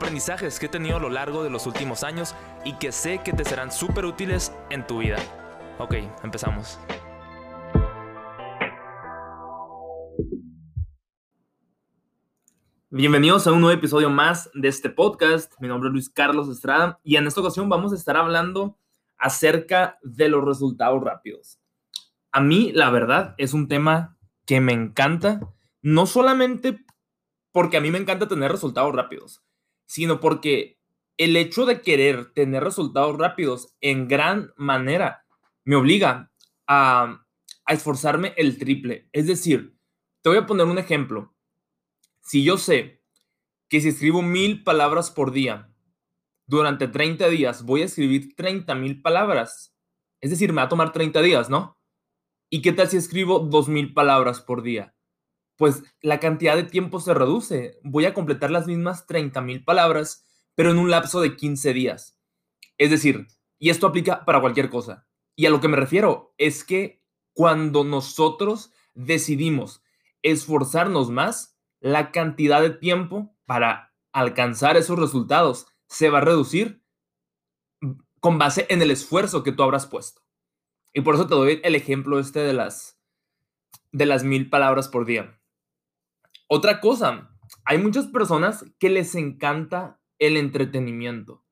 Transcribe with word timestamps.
aprendizajes 0.00 0.58
que 0.58 0.64
he 0.64 0.68
tenido 0.70 0.96
a 0.96 1.00
lo 1.00 1.10
largo 1.10 1.44
de 1.44 1.50
los 1.50 1.66
últimos 1.66 2.04
años 2.04 2.34
y 2.64 2.72
que 2.78 2.90
sé 2.90 3.20
que 3.22 3.34
te 3.34 3.44
serán 3.44 3.70
súper 3.70 4.06
útiles 4.06 4.50
en 4.70 4.86
tu 4.86 5.00
vida. 5.00 5.18
Ok, 5.78 5.96
empezamos. 6.24 6.80
Bienvenidos 12.88 13.46
a 13.46 13.52
un 13.52 13.60
nuevo 13.60 13.76
episodio 13.76 14.08
más 14.08 14.50
de 14.54 14.68
este 14.68 14.88
podcast. 14.88 15.52
Mi 15.60 15.68
nombre 15.68 15.88
es 15.88 15.92
Luis 15.92 16.08
Carlos 16.08 16.48
Estrada 16.48 16.98
y 17.04 17.16
en 17.16 17.26
esta 17.26 17.42
ocasión 17.42 17.68
vamos 17.68 17.92
a 17.92 17.96
estar 17.96 18.16
hablando 18.16 18.78
acerca 19.18 19.98
de 20.02 20.30
los 20.30 20.42
resultados 20.42 21.04
rápidos. 21.04 21.60
A 22.32 22.40
mí, 22.40 22.72
la 22.72 22.88
verdad, 22.88 23.34
es 23.36 23.52
un 23.52 23.68
tema 23.68 24.16
que 24.46 24.62
me 24.62 24.72
encanta, 24.72 25.40
no 25.82 26.06
solamente 26.06 26.86
porque 27.52 27.76
a 27.76 27.82
mí 27.82 27.90
me 27.90 27.98
encanta 27.98 28.28
tener 28.28 28.50
resultados 28.50 28.94
rápidos, 28.94 29.42
sino 29.90 30.20
porque 30.20 30.78
el 31.16 31.36
hecho 31.36 31.66
de 31.66 31.82
querer 31.82 32.32
tener 32.32 32.62
resultados 32.62 33.18
rápidos 33.18 33.74
en 33.80 34.06
gran 34.06 34.52
manera 34.56 35.26
me 35.64 35.74
obliga 35.74 36.30
a, 36.68 37.26
esforzarme 37.66 38.32
el 38.36 38.56
triple. 38.56 39.08
Es 39.12 39.26
decir, 39.26 39.76
te 40.22 40.28
voy 40.28 40.38
a 40.38 40.46
poner 40.46 40.66
un 40.66 40.78
ejemplo 40.78 41.34
si 42.22 42.44
yo 42.44 42.56
sé 42.56 43.02
que 43.68 43.80
si 43.80 43.88
escribo 43.88 44.22
mil 44.22 44.62
palabras 44.62 45.10
por 45.10 45.32
día, 45.32 45.74
durante 46.46 46.86
30 46.86 47.28
días 47.28 47.64
voy 47.64 47.82
a 47.82 47.86
escribir 47.86 48.36
30 48.36 48.72
mil 48.76 49.02
palabras. 49.02 49.74
Es 50.20 50.30
decir, 50.30 50.52
me 50.52 50.58
va 50.58 50.66
a 50.66 50.68
tomar 50.68 50.92
30 50.92 51.20
días, 51.20 51.50
¿no? 51.50 51.80
¿Y 52.48 52.62
qué 52.62 52.72
tal 52.72 52.88
si 52.88 52.96
escribo 52.96 53.40
2000 53.40 53.92
palabras 53.92 54.40
por 54.40 54.62
día? 54.62 54.94
Pues 55.60 55.82
la 56.00 56.20
cantidad 56.20 56.56
de 56.56 56.62
tiempo 56.62 57.00
se 57.00 57.12
reduce. 57.12 57.78
Voy 57.82 58.06
a 58.06 58.14
completar 58.14 58.50
las 58.50 58.66
mismas 58.66 59.06
30 59.06 59.42
mil 59.42 59.62
palabras, 59.62 60.24
pero 60.54 60.70
en 60.70 60.78
un 60.78 60.90
lapso 60.90 61.20
de 61.20 61.36
15 61.36 61.74
días. 61.74 62.18
Es 62.78 62.88
decir, 62.88 63.26
y 63.58 63.68
esto 63.68 63.86
aplica 63.86 64.24
para 64.24 64.40
cualquier 64.40 64.70
cosa. 64.70 65.06
Y 65.36 65.44
a 65.44 65.50
lo 65.50 65.60
que 65.60 65.68
me 65.68 65.76
refiero 65.76 66.32
es 66.38 66.64
que 66.64 67.04
cuando 67.34 67.84
nosotros 67.84 68.72
decidimos 68.94 69.82
esforzarnos 70.22 71.10
más, 71.10 71.58
la 71.78 72.10
cantidad 72.10 72.62
de 72.62 72.70
tiempo 72.70 73.36
para 73.44 73.92
alcanzar 74.12 74.78
esos 74.78 74.98
resultados 74.98 75.66
se 75.88 76.08
va 76.08 76.20
a 76.20 76.22
reducir 76.22 76.82
con 78.18 78.38
base 78.38 78.64
en 78.70 78.80
el 78.80 78.90
esfuerzo 78.90 79.42
que 79.42 79.52
tú 79.52 79.62
habrás 79.62 79.86
puesto. 79.86 80.22
Y 80.94 81.02
por 81.02 81.16
eso 81.16 81.26
te 81.26 81.34
doy 81.34 81.60
el 81.62 81.74
ejemplo 81.74 82.18
este 82.18 82.40
de 82.40 82.54
las, 82.54 82.98
de 83.92 84.06
las 84.06 84.24
mil 84.24 84.48
palabras 84.48 84.88
por 84.88 85.04
día. 85.04 85.36
Otra 86.52 86.80
cosa, 86.80 87.30
hay 87.64 87.78
muchas 87.78 88.08
personas 88.08 88.64
que 88.80 88.90
les 88.90 89.14
encanta 89.14 90.00
el 90.18 90.36
entretenimiento. 90.36 91.44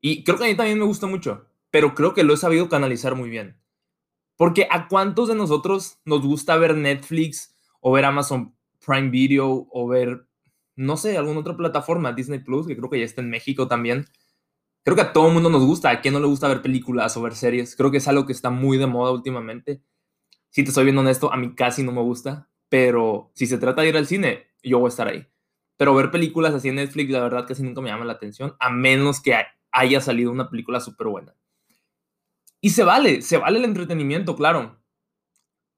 Y 0.00 0.22
creo 0.22 0.38
que 0.38 0.44
a 0.44 0.46
mí 0.46 0.54
también 0.54 0.78
me 0.78 0.84
gusta 0.84 1.08
mucho, 1.08 1.48
pero 1.72 1.96
creo 1.96 2.14
que 2.14 2.22
lo 2.22 2.34
he 2.34 2.36
sabido 2.36 2.68
canalizar 2.68 3.16
muy 3.16 3.28
bien. 3.28 3.60
Porque 4.36 4.68
a 4.70 4.86
cuántos 4.86 5.26
de 5.26 5.34
nosotros 5.34 5.98
nos 6.04 6.22
gusta 6.22 6.56
ver 6.58 6.76
Netflix 6.76 7.56
o 7.80 7.90
ver 7.90 8.04
Amazon 8.04 8.54
Prime 8.86 9.10
Video 9.10 9.66
o 9.68 9.88
ver, 9.88 10.28
no 10.76 10.96
sé, 10.96 11.18
alguna 11.18 11.40
otra 11.40 11.56
plataforma, 11.56 12.12
Disney 12.12 12.38
Plus, 12.38 12.68
que 12.68 12.76
creo 12.76 12.88
que 12.88 13.00
ya 13.00 13.06
está 13.06 13.22
en 13.22 13.30
México 13.30 13.66
también. 13.66 14.06
Creo 14.84 14.94
que 14.94 15.02
a 15.02 15.12
todo 15.12 15.26
el 15.26 15.34
mundo 15.34 15.50
nos 15.50 15.66
gusta. 15.66 15.90
¿A 15.90 16.00
quién 16.00 16.14
no 16.14 16.20
le 16.20 16.28
gusta 16.28 16.46
ver 16.46 16.62
películas 16.62 17.16
o 17.16 17.22
ver 17.22 17.34
series? 17.34 17.74
Creo 17.74 17.90
que 17.90 17.96
es 17.96 18.06
algo 18.06 18.26
que 18.26 18.32
está 18.32 18.50
muy 18.50 18.78
de 18.78 18.86
moda 18.86 19.10
últimamente. 19.10 19.82
Si 20.50 20.62
te 20.62 20.68
estoy 20.68 20.84
viendo 20.84 21.00
honesto, 21.00 21.32
a 21.32 21.36
mí 21.36 21.56
casi 21.56 21.82
no 21.82 21.90
me 21.90 22.02
gusta, 22.02 22.49
pero 22.70 23.30
si 23.34 23.46
se 23.46 23.58
trata 23.58 23.82
de 23.82 23.88
ir 23.88 23.96
al 23.98 24.06
cine, 24.06 24.46
yo 24.62 24.78
voy 24.78 24.86
a 24.86 24.88
estar 24.88 25.08
ahí. 25.08 25.26
Pero 25.76 25.94
ver 25.94 26.10
películas 26.10 26.54
así 26.54 26.68
en 26.68 26.76
Netflix, 26.76 27.10
la 27.10 27.20
verdad, 27.20 27.46
casi 27.46 27.62
nunca 27.62 27.80
me 27.82 27.90
llama 27.90 28.04
la 28.04 28.14
atención, 28.14 28.56
a 28.60 28.70
menos 28.70 29.20
que 29.20 29.34
haya 29.72 30.00
salido 30.00 30.30
una 30.30 30.48
película 30.48 30.80
súper 30.80 31.08
buena. 31.08 31.34
Y 32.60 32.70
se 32.70 32.84
vale, 32.84 33.22
se 33.22 33.38
vale 33.38 33.58
el 33.58 33.64
entretenimiento, 33.64 34.36
claro. 34.36 34.80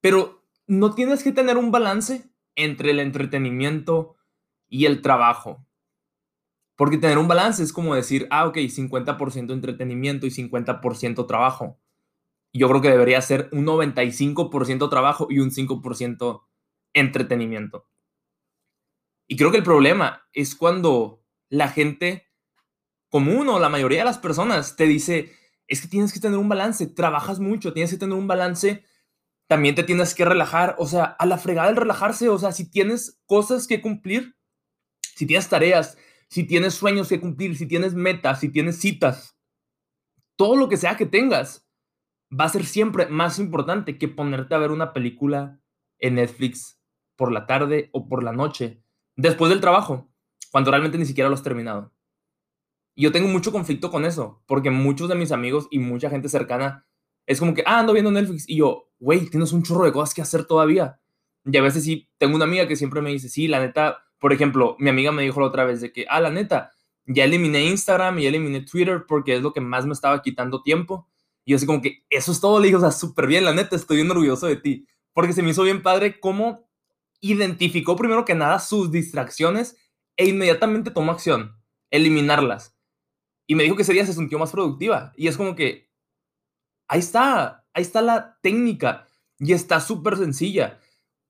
Pero 0.00 0.44
no 0.66 0.94
tienes 0.94 1.22
que 1.24 1.32
tener 1.32 1.56
un 1.56 1.70
balance 1.70 2.30
entre 2.56 2.90
el 2.90 3.00
entretenimiento 3.00 4.16
y 4.68 4.86
el 4.86 5.00
trabajo. 5.00 5.66
Porque 6.76 6.98
tener 6.98 7.18
un 7.18 7.28
balance 7.28 7.62
es 7.62 7.72
como 7.72 7.94
decir, 7.94 8.26
ah, 8.30 8.46
ok, 8.46 8.56
50% 8.56 9.52
entretenimiento 9.52 10.26
y 10.26 10.30
50% 10.30 11.26
trabajo. 11.26 11.78
Yo 12.52 12.68
creo 12.68 12.82
que 12.82 12.90
debería 12.90 13.20
ser 13.22 13.48
un 13.52 13.64
95% 13.64 14.90
trabajo 14.90 15.28
y 15.30 15.38
un 15.38 15.50
5% 15.50 16.42
entretenimiento. 16.94 17.88
Y 19.26 19.36
creo 19.36 19.50
que 19.50 19.58
el 19.58 19.62
problema 19.62 20.28
es 20.32 20.54
cuando 20.54 21.24
la 21.48 21.68
gente 21.68 22.28
común 23.08 23.48
o 23.48 23.58
la 23.58 23.68
mayoría 23.68 24.00
de 24.00 24.04
las 24.06 24.18
personas 24.18 24.76
te 24.76 24.86
dice, 24.86 25.32
es 25.66 25.80
que 25.80 25.88
tienes 25.88 26.12
que 26.12 26.20
tener 26.20 26.38
un 26.38 26.48
balance, 26.48 26.86
trabajas 26.86 27.40
mucho, 27.40 27.72
tienes 27.72 27.90
que 27.90 27.98
tener 27.98 28.16
un 28.16 28.26
balance 28.26 28.84
también 29.52 29.74
te 29.74 29.82
tienes 29.82 30.14
que 30.14 30.24
relajar, 30.24 30.76
o 30.78 30.86
sea, 30.86 31.04
a 31.04 31.26
la 31.26 31.36
fregada 31.36 31.68
el 31.68 31.76
relajarse, 31.76 32.30
o 32.30 32.38
sea, 32.38 32.52
si 32.52 32.70
tienes 32.70 33.20
cosas 33.26 33.66
que 33.66 33.82
cumplir, 33.82 34.34
si 35.14 35.26
tienes 35.26 35.50
tareas, 35.50 35.98
si 36.30 36.44
tienes 36.44 36.72
sueños 36.72 37.10
que 37.10 37.20
cumplir, 37.20 37.54
si 37.58 37.66
tienes 37.66 37.92
metas, 37.92 38.40
si 38.40 38.48
tienes 38.48 38.78
citas, 38.78 39.36
todo 40.36 40.56
lo 40.56 40.70
que 40.70 40.78
sea 40.78 40.96
que 40.96 41.04
tengas, 41.04 41.68
va 42.32 42.46
a 42.46 42.48
ser 42.48 42.64
siempre 42.64 43.08
más 43.08 43.38
importante 43.38 43.98
que 43.98 44.08
ponerte 44.08 44.54
a 44.54 44.58
ver 44.58 44.70
una 44.70 44.94
película 44.94 45.60
en 45.98 46.14
Netflix 46.14 46.81
por 47.22 47.30
la 47.30 47.46
tarde 47.46 47.88
o 47.92 48.08
por 48.08 48.24
la 48.24 48.32
noche, 48.32 48.82
después 49.14 49.48
del 49.48 49.60
trabajo, 49.60 50.10
cuando 50.50 50.72
realmente 50.72 50.98
ni 50.98 51.04
siquiera 51.04 51.28
lo 51.30 51.36
has 51.36 51.42
terminado. 51.44 51.92
Y 52.96 53.04
yo 53.04 53.12
tengo 53.12 53.28
mucho 53.28 53.52
conflicto 53.52 53.92
con 53.92 54.04
eso, 54.04 54.42
porque 54.44 54.72
muchos 54.72 55.08
de 55.08 55.14
mis 55.14 55.30
amigos 55.30 55.68
y 55.70 55.78
mucha 55.78 56.10
gente 56.10 56.28
cercana 56.28 56.84
es 57.24 57.38
como 57.38 57.54
que, 57.54 57.62
ah, 57.64 57.78
ando 57.78 57.92
viendo 57.92 58.10
Netflix. 58.10 58.48
Y 58.48 58.56
yo, 58.56 58.90
güey, 58.98 59.30
tienes 59.30 59.52
un 59.52 59.62
chorro 59.62 59.84
de 59.84 59.92
cosas 59.92 60.14
que 60.14 60.20
hacer 60.20 60.46
todavía. 60.46 61.00
Y 61.44 61.56
a 61.56 61.62
veces 61.62 61.84
sí, 61.84 62.10
tengo 62.18 62.34
una 62.34 62.44
amiga 62.44 62.66
que 62.66 62.74
siempre 62.74 63.00
me 63.02 63.10
dice, 63.10 63.28
sí, 63.28 63.46
la 63.46 63.60
neta, 63.60 64.02
por 64.18 64.32
ejemplo, 64.32 64.74
mi 64.80 64.90
amiga 64.90 65.12
me 65.12 65.22
dijo 65.22 65.38
la 65.38 65.46
otra 65.46 65.64
vez 65.64 65.80
de 65.80 65.92
que, 65.92 66.06
ah, 66.08 66.20
la 66.20 66.30
neta, 66.30 66.72
ya 67.06 67.22
eliminé 67.22 67.64
Instagram 67.66 68.18
y 68.18 68.24
ya 68.24 68.30
eliminé 68.30 68.62
Twitter 68.62 69.04
porque 69.06 69.36
es 69.36 69.42
lo 69.42 69.52
que 69.52 69.60
más 69.60 69.86
me 69.86 69.92
estaba 69.92 70.22
quitando 70.22 70.64
tiempo. 70.64 71.06
Y 71.44 71.52
yo 71.52 71.56
así 71.56 71.66
como 71.66 71.82
que, 71.82 72.04
eso 72.10 72.32
es 72.32 72.40
todo, 72.40 72.58
le 72.58 72.66
dije, 72.66 72.78
o 72.78 72.80
sea, 72.80 72.90
súper 72.90 73.28
bien, 73.28 73.44
la 73.44 73.54
neta, 73.54 73.76
estoy 73.76 73.98
bien 73.98 74.10
orgulloso 74.10 74.48
de 74.48 74.56
ti. 74.56 74.88
Porque 75.12 75.32
se 75.32 75.44
me 75.44 75.50
hizo 75.50 75.62
bien 75.62 75.82
padre 75.82 76.18
cómo 76.18 76.68
identificó 77.22 77.96
primero 77.96 78.26
que 78.26 78.34
nada 78.34 78.58
sus 78.58 78.90
distracciones 78.90 79.78
e 80.18 80.28
inmediatamente 80.28 80.90
tomó 80.90 81.12
acción, 81.12 81.56
eliminarlas. 81.90 82.76
Y 83.46 83.54
me 83.54 83.62
dijo 83.62 83.76
que 83.76 83.82
ese 83.82 83.94
día 83.94 84.04
se 84.04 84.12
sintió 84.12 84.38
más 84.38 84.50
productiva. 84.50 85.14
Y 85.16 85.28
es 85.28 85.38
como 85.38 85.56
que, 85.56 85.92
Ahí 86.92 86.98
está, 86.98 87.66
ahí 87.72 87.80
está 87.80 88.02
la 88.02 88.38
técnica 88.42 89.06
y 89.38 89.54
está 89.54 89.80
súper 89.80 90.18
sencilla. 90.18 90.78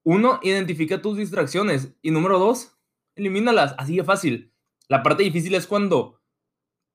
Uno, 0.02 0.40
identifica 0.42 1.00
tus 1.00 1.16
distracciones 1.16 1.94
y 2.02 2.10
número 2.10 2.40
dos, 2.40 2.76
elimínalas, 3.14 3.76
así 3.78 3.96
de 3.96 4.02
fácil. 4.02 4.52
La 4.88 5.04
parte 5.04 5.22
difícil 5.22 5.54
es 5.54 5.68
cuando 5.68 6.20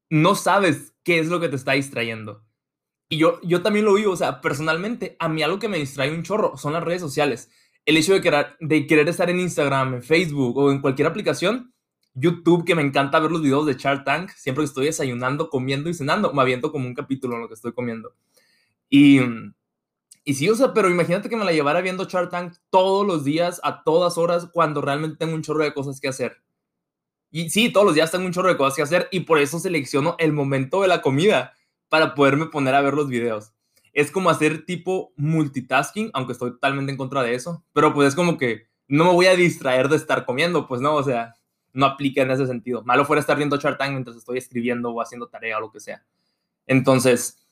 no 0.09 0.35
sabes 0.35 0.97
qué 1.05 1.19
es 1.19 1.27
lo 1.27 1.39
que 1.39 1.47
te 1.47 1.55
está 1.55 1.71
distrayendo. 1.71 2.45
Y 3.07 3.19
yo, 3.19 3.39
yo 3.41 3.61
también 3.61 3.85
lo 3.85 3.93
vivo, 3.93 4.11
o 4.11 4.17
sea, 4.17 4.41
personalmente, 4.41 5.15
a 5.17 5.29
mí 5.29 5.41
algo 5.41 5.59
que 5.59 5.69
me 5.69 5.77
distrae 5.77 6.11
un 6.11 6.23
chorro 6.23 6.57
son 6.57 6.73
las 6.73 6.83
redes 6.83 6.99
sociales. 6.99 7.49
El 7.87 7.95
hecho 7.95 8.11
de 8.11 8.21
querer, 8.85 9.07
estar 9.07 9.29
en 9.29 9.39
Instagram, 9.39 9.93
en 9.93 10.03
Facebook 10.03 10.57
o 10.57 10.71
en 10.73 10.81
cualquier 10.81 11.07
aplicación, 11.07 11.73
YouTube, 12.13 12.65
que 12.65 12.75
me 12.75 12.81
encanta 12.81 13.17
ver 13.17 13.31
los 13.31 13.41
videos 13.41 13.65
de 13.65 13.75
Shark 13.75 14.03
Tank, 14.03 14.31
siempre 14.31 14.63
que 14.63 14.67
estoy 14.67 14.85
desayunando, 14.87 15.49
comiendo 15.49 15.89
y 15.89 15.93
cenando, 15.93 16.33
me 16.33 16.41
aviento 16.41 16.73
como 16.73 16.85
un 16.85 16.93
capítulo 16.93 17.35
en 17.35 17.43
lo 17.43 17.47
que 17.47 17.53
estoy 17.53 17.71
comiendo. 17.71 18.13
Y, 18.89 19.21
y 20.25 20.33
sí, 20.33 20.49
o 20.49 20.55
sea, 20.57 20.73
pero 20.73 20.89
imagínate 20.89 21.29
que 21.29 21.37
me 21.37 21.45
la 21.45 21.53
llevara 21.53 21.79
viendo 21.79 22.03
Shark 22.03 22.29
Tank 22.29 22.55
todos 22.69 23.07
los 23.07 23.23
días, 23.23 23.61
a 23.63 23.83
todas 23.85 24.17
horas, 24.17 24.49
cuando 24.51 24.81
realmente 24.81 25.15
tengo 25.15 25.33
un 25.33 25.41
chorro 25.41 25.63
de 25.63 25.73
cosas 25.73 26.01
que 26.01 26.09
hacer. 26.09 26.41
Y 27.31 27.49
sí, 27.49 27.71
todos 27.71 27.85
los 27.85 27.95
días 27.95 28.11
tengo 28.11 28.25
un 28.25 28.33
chorro 28.33 28.49
de 28.49 28.57
cosas 28.57 28.75
que 28.75 28.81
hacer 28.81 29.07
y 29.11 29.21
por 29.21 29.39
eso 29.39 29.59
selecciono 29.59 30.17
el 30.19 30.33
momento 30.33 30.81
de 30.81 30.89
la 30.89 31.01
comida 31.01 31.53
para 31.87 32.15
poderme 32.15 32.47
poner 32.47 32.75
a 32.75 32.81
ver 32.81 32.95
los 32.95 33.07
videos. 33.07 33.53
Es 33.97 34.11
como 34.11 34.29
hacer 34.29 34.63
tipo 34.63 35.11
multitasking, 35.15 36.11
aunque 36.13 36.33
estoy 36.33 36.51
totalmente 36.51 36.91
en 36.91 36.99
contra 36.99 37.23
de 37.23 37.33
eso, 37.33 37.65
pero 37.73 37.95
pues 37.95 38.09
es 38.09 38.15
como 38.15 38.37
que 38.37 38.67
no 38.87 39.05
me 39.05 39.11
voy 39.11 39.25
a 39.25 39.35
distraer 39.35 39.89
de 39.89 39.95
estar 39.95 40.23
comiendo, 40.23 40.67
pues 40.67 40.81
no, 40.81 40.93
o 40.93 41.01
sea, 41.01 41.33
no 41.73 41.87
aplica 41.87 42.21
en 42.21 42.29
ese 42.29 42.45
sentido. 42.45 42.83
Malo 42.83 43.05
fuera 43.05 43.21
estar 43.21 43.35
viendo 43.37 43.57
Shark 43.57 43.79
mientras 43.89 44.15
estoy 44.15 44.37
escribiendo 44.37 44.91
o 44.91 45.01
haciendo 45.01 45.29
tarea 45.29 45.57
o 45.57 45.61
lo 45.61 45.71
que 45.71 45.79
sea. 45.79 46.05
Entonces, 46.67 47.43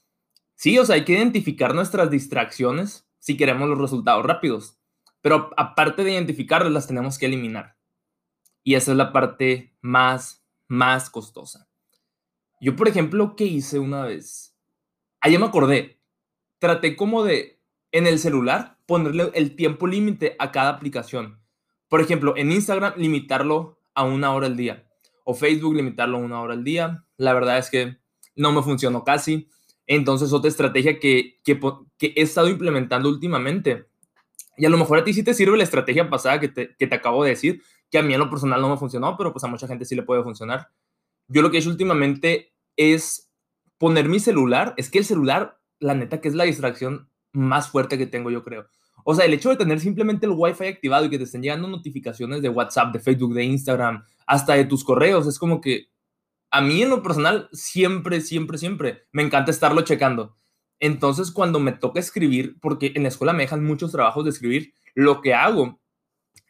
sí, 0.53 0.77
o 0.77 0.85
sea, 0.85 0.93
hay 0.93 1.03
que 1.03 1.13
identificar 1.13 1.73
nuestras 1.73 2.11
distracciones 2.11 3.07
si 3.17 3.37
queremos 3.37 3.67
los 3.67 3.79
resultados 3.79 4.23
rápidos. 4.23 4.77
Pero 5.21 5.49
aparte 5.57 6.03
de 6.03 6.11
identificarlas, 6.11 6.71
las 6.71 6.85
tenemos 6.85 7.17
que 7.17 7.25
eliminar. 7.25 7.75
Y 8.63 8.75
esa 8.75 8.91
es 8.91 8.97
la 8.97 9.11
parte 9.11 9.75
más, 9.81 10.45
más 10.67 11.09
costosa. 11.09 11.67
Yo, 12.61 12.75
por 12.75 12.87
ejemplo, 12.87 13.35
¿qué 13.35 13.45
hice 13.45 13.79
una 13.79 14.03
vez? 14.03 14.55
Ayer 15.21 15.39
me 15.39 15.47
acordé. 15.47 15.99
Traté 16.59 16.95
como 16.95 17.23
de, 17.23 17.61
en 17.91 18.07
el 18.07 18.19
celular, 18.19 18.77
ponerle 18.85 19.31
el 19.33 19.55
tiempo 19.55 19.87
límite 19.87 20.35
a 20.39 20.51
cada 20.51 20.69
aplicación. 20.69 21.41
Por 21.89 22.01
ejemplo, 22.01 22.35
en 22.37 22.51
Instagram, 22.51 22.93
limitarlo 22.97 23.79
a 23.93 24.03
una 24.03 24.33
hora 24.33 24.47
al 24.47 24.57
día. 24.57 24.87
O 25.23 25.33
Facebook, 25.33 25.75
limitarlo 25.75 26.17
a 26.17 26.21
una 26.21 26.41
hora 26.41 26.53
al 26.53 26.63
día. 26.63 27.05
La 27.17 27.33
verdad 27.33 27.57
es 27.57 27.69
que 27.69 27.97
no 28.35 28.51
me 28.51 28.61
funcionó 28.61 29.03
casi. 29.03 29.49
Entonces, 29.87 30.33
otra 30.33 30.49
estrategia 30.49 30.99
que, 30.99 31.39
que, 31.43 31.59
he 31.99 32.21
estado 32.21 32.49
implementando 32.49 33.09
últimamente, 33.09 33.87
y 34.57 34.65
a 34.65 34.69
lo 34.69 34.77
mejor 34.77 34.97
a 34.97 35.03
ti 35.03 35.13
sí 35.13 35.23
te 35.23 35.33
sirve 35.33 35.57
la 35.57 35.63
estrategia 35.63 36.09
pasada 36.09 36.39
que 36.39 36.47
te, 36.47 36.75
que 36.75 36.87
te 36.87 36.95
acabo 36.95 37.23
de 37.23 37.31
decir, 37.31 37.61
que 37.91 37.99
a 37.99 38.01
mí 38.01 38.13
en 38.13 38.19
lo 38.19 38.29
personal 38.29 38.61
no 38.61 38.69
me 38.69 38.77
funcionó, 38.77 39.15
pero 39.17 39.31
pues 39.31 39.43
a 39.43 39.47
mucha 39.47 39.67
gente 39.67 39.85
sí 39.85 39.95
le 39.95 40.03
puede 40.03 40.23
funcionar. 40.23 40.69
Yo 41.27 41.41
lo 41.41 41.51
que 41.51 41.57
he 41.57 41.59
hecho 41.59 41.69
últimamente 41.69 42.53
es 42.75 43.31
poner 43.77 44.09
mi 44.09 44.19
celular, 44.19 44.73
es 44.77 44.89
que 44.89 44.99
el 44.99 45.05
celular, 45.05 45.59
la 45.79 45.95
neta, 45.95 46.21
que 46.21 46.27
es 46.27 46.35
la 46.35 46.43
distracción 46.43 47.09
más 47.33 47.69
fuerte 47.69 47.97
que 47.97 48.07
tengo, 48.07 48.31
yo 48.31 48.43
creo. 48.43 48.67
O 49.03 49.13
sea, 49.13 49.25
el 49.25 49.33
hecho 49.33 49.49
de 49.49 49.57
tener 49.57 49.79
simplemente 49.79 50.25
el 50.25 50.33
Wi-Fi 50.35 50.65
activado 50.67 51.05
y 51.05 51.09
que 51.09 51.17
te 51.17 51.25
estén 51.25 51.41
llegando 51.41 51.67
notificaciones 51.67 52.41
de 52.41 52.49
WhatsApp, 52.49 52.93
de 52.93 52.99
Facebook, 52.99 53.33
de 53.33 53.43
Instagram, 53.43 54.03
hasta 54.25 54.53
de 54.53 54.65
tus 54.65 54.83
correos, 54.83 55.27
es 55.27 55.37
como 55.37 55.61
que 55.61 55.89
a 56.49 56.61
mí 56.61 56.81
en 56.81 56.89
lo 56.89 57.03
personal 57.03 57.49
siempre, 57.51 58.21
siempre, 58.21 58.57
siempre 58.57 59.03
me 59.11 59.23
encanta 59.23 59.51
estarlo 59.51 59.81
checando. 59.81 60.37
Entonces, 60.79 61.31
cuando 61.31 61.59
me 61.59 61.71
toca 61.71 61.99
escribir, 61.99 62.57
porque 62.61 62.93
en 62.95 63.03
la 63.03 63.09
escuela 63.09 63.33
me 63.33 63.43
dejan 63.43 63.63
muchos 63.63 63.91
trabajos 63.91 64.23
de 64.23 64.29
escribir, 64.29 64.73
lo 64.93 65.21
que 65.21 65.33
hago 65.33 65.81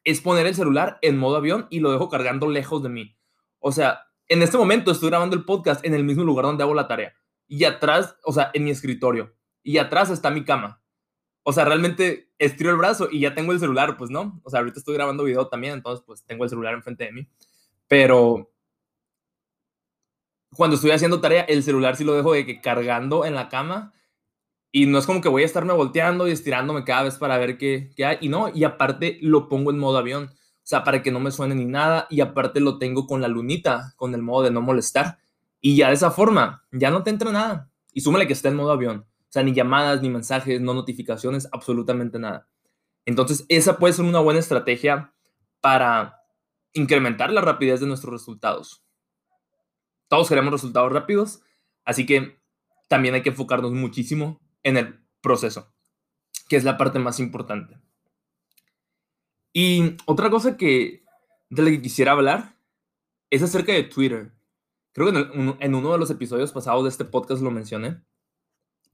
es 0.04 0.22
poner 0.22 0.46
el 0.46 0.56
celular 0.56 1.00
en 1.02 1.18
modo 1.18 1.38
avión 1.38 1.68
y 1.70 1.80
lo 1.80 1.92
dejo 1.92 2.10
cargando 2.10 2.48
lejos 2.48 2.84
de 2.84 2.90
mí. 2.90 3.18
O 3.60 3.72
sea, 3.72 4.02
en 4.28 4.42
este 4.42 4.58
momento 4.58 4.92
estoy 4.92 5.10
grabando 5.10 5.36
el 5.36 5.44
podcast 5.44 5.84
en 5.86 5.94
el 5.94 6.04
mismo 6.04 6.24
lugar 6.24 6.46
donde 6.46 6.64
hago 6.64 6.74
la 6.74 6.88
tarea. 6.88 7.14
Y 7.48 7.64
atrás, 7.66 8.16
o 8.24 8.32
sea, 8.32 8.52
en 8.54 8.64
mi 8.64 8.72
escritorio. 8.72 9.36
Y 9.64 9.78
atrás 9.78 10.10
está 10.10 10.30
mi 10.30 10.44
cama. 10.44 10.82
O 11.44 11.54
sea, 11.54 11.66
realmente 11.66 12.32
estiro 12.40 12.72
el 12.72 12.78
brazo 12.78 13.08
y 13.12 13.20
ya 13.20 13.36
tengo 13.36 13.52
el 13.52 13.60
celular, 13.60 13.98
pues 13.98 14.10
no. 14.10 14.42
O 14.44 14.50
sea, 14.50 14.60
ahorita 14.60 14.80
estoy 14.80 14.96
grabando 14.96 15.24
video 15.24 15.48
también, 15.48 15.74
entonces 15.74 16.04
pues 16.06 16.26
tengo 16.26 16.44
el 16.44 16.50
celular 16.50 16.74
enfrente 16.74 17.06
de 17.06 17.12
mí. 17.12 17.28
Pero 17.88 18.52
cuando 20.56 20.76
estoy 20.76 20.92
haciendo 20.92 21.22
tarea, 21.22 21.44
el 21.44 21.64
celular 21.64 21.96
sí 21.96 22.04
lo 22.04 22.14
dejo 22.14 22.34
de 22.34 22.46
que 22.46 22.62
cargando 22.62 23.26
en 23.26 23.36
la 23.36 23.50
cama 23.50 23.94
y 24.72 24.88
no 24.88 24.98
es 24.98 25.06
como 25.06 25.22
que 25.22 25.30
voy 25.30 25.44
a 25.44 25.46
estarme 25.46 25.74
volteando 25.74 26.28
y 26.28 26.32
estirándome 26.32 26.84
cada 26.84 27.04
vez 27.04 27.18
para 27.18 27.38
ver 27.38 27.58
qué, 27.58 27.92
qué 27.96 28.06
hay. 28.06 28.18
Y 28.22 28.30
no, 28.30 28.50
y 28.54 28.64
aparte 28.64 29.20
lo 29.22 29.48
pongo 29.48 29.72
en 29.72 29.80
modo 29.80 29.98
avión, 29.98 30.26
o 30.26 30.68
sea, 30.68 30.84
para 30.84 31.02
que 31.02 31.12
no 31.12 31.20
me 31.20 31.32
suene 31.32 31.56
ni 31.56 31.66
nada. 31.66 32.08
Y 32.10 32.22
aparte 32.22 32.60
lo 32.60 32.78
tengo 32.78 33.08
con 33.08 33.22
la 33.22 33.28
lunita, 33.28 33.94
con 33.98 34.14
el 34.16 34.22
modo 34.22 34.44
de 34.44 34.52
no 34.52 34.62
molestar. 34.62 35.20
Y 35.66 35.78
ya 35.78 35.88
de 35.88 35.96
esa 35.96 36.12
forma, 36.12 36.64
ya 36.72 36.92
no 36.92 37.02
te 37.02 37.10
entra 37.10 37.32
nada. 37.32 37.72
Y 37.92 38.02
súmale 38.02 38.28
que 38.28 38.34
está 38.34 38.50
en 38.50 38.56
modo 38.56 38.72
avión. 38.72 39.00
O 39.00 39.28
sea, 39.30 39.42
ni 39.42 39.52
llamadas, 39.52 40.00
ni 40.00 40.12
mensajes, 40.12 40.62
no 40.62 40.76
notificaciones, 40.76 41.50
absolutamente 41.52 42.20
nada. 42.20 42.48
Entonces, 43.04 43.48
esa 43.50 43.80
puede 43.80 43.96
ser 43.96 44.06
una 44.06 44.20
buena 44.20 44.40
estrategia 44.40 45.12
para 45.62 46.22
incrementar 46.74 47.32
la 47.32 47.42
rapidez 47.42 47.80
de 47.80 47.88
nuestros 47.88 48.14
resultados. 48.14 48.86
Todos 50.08 50.30
queremos 50.30 50.54
resultados 50.54 50.94
rápidos, 50.94 51.42
así 51.84 52.06
que 52.06 52.40
también 52.88 53.16
hay 53.16 53.24
que 53.24 53.30
enfocarnos 53.30 53.72
muchísimo 53.72 54.40
en 54.62 54.78
el 54.78 55.04
proceso, 55.20 55.74
que 56.48 56.58
es 56.58 56.64
la 56.64 56.78
parte 56.78 57.00
más 57.00 57.20
importante. 57.20 57.82
Y 59.52 59.98
otra 60.06 60.30
cosa 60.30 60.58
que 60.58 61.04
de 61.50 61.64
la 61.64 61.72
que 61.72 61.82
quisiera 61.82 62.12
hablar 62.12 62.56
es 63.32 63.42
acerca 63.42 63.74
de 63.74 63.86
Twitter. 63.86 64.35
Creo 64.96 65.12
que 65.12 65.20
en, 65.60 65.76
uno 65.76 65.92
de 65.92 65.98
los 65.98 66.10
episodios 66.10 66.54
pasados 66.54 66.84
de 66.84 66.90
este 66.90 67.04
podcast 67.04 67.42
lo 67.42 67.52
mencioné, 67.52 68.02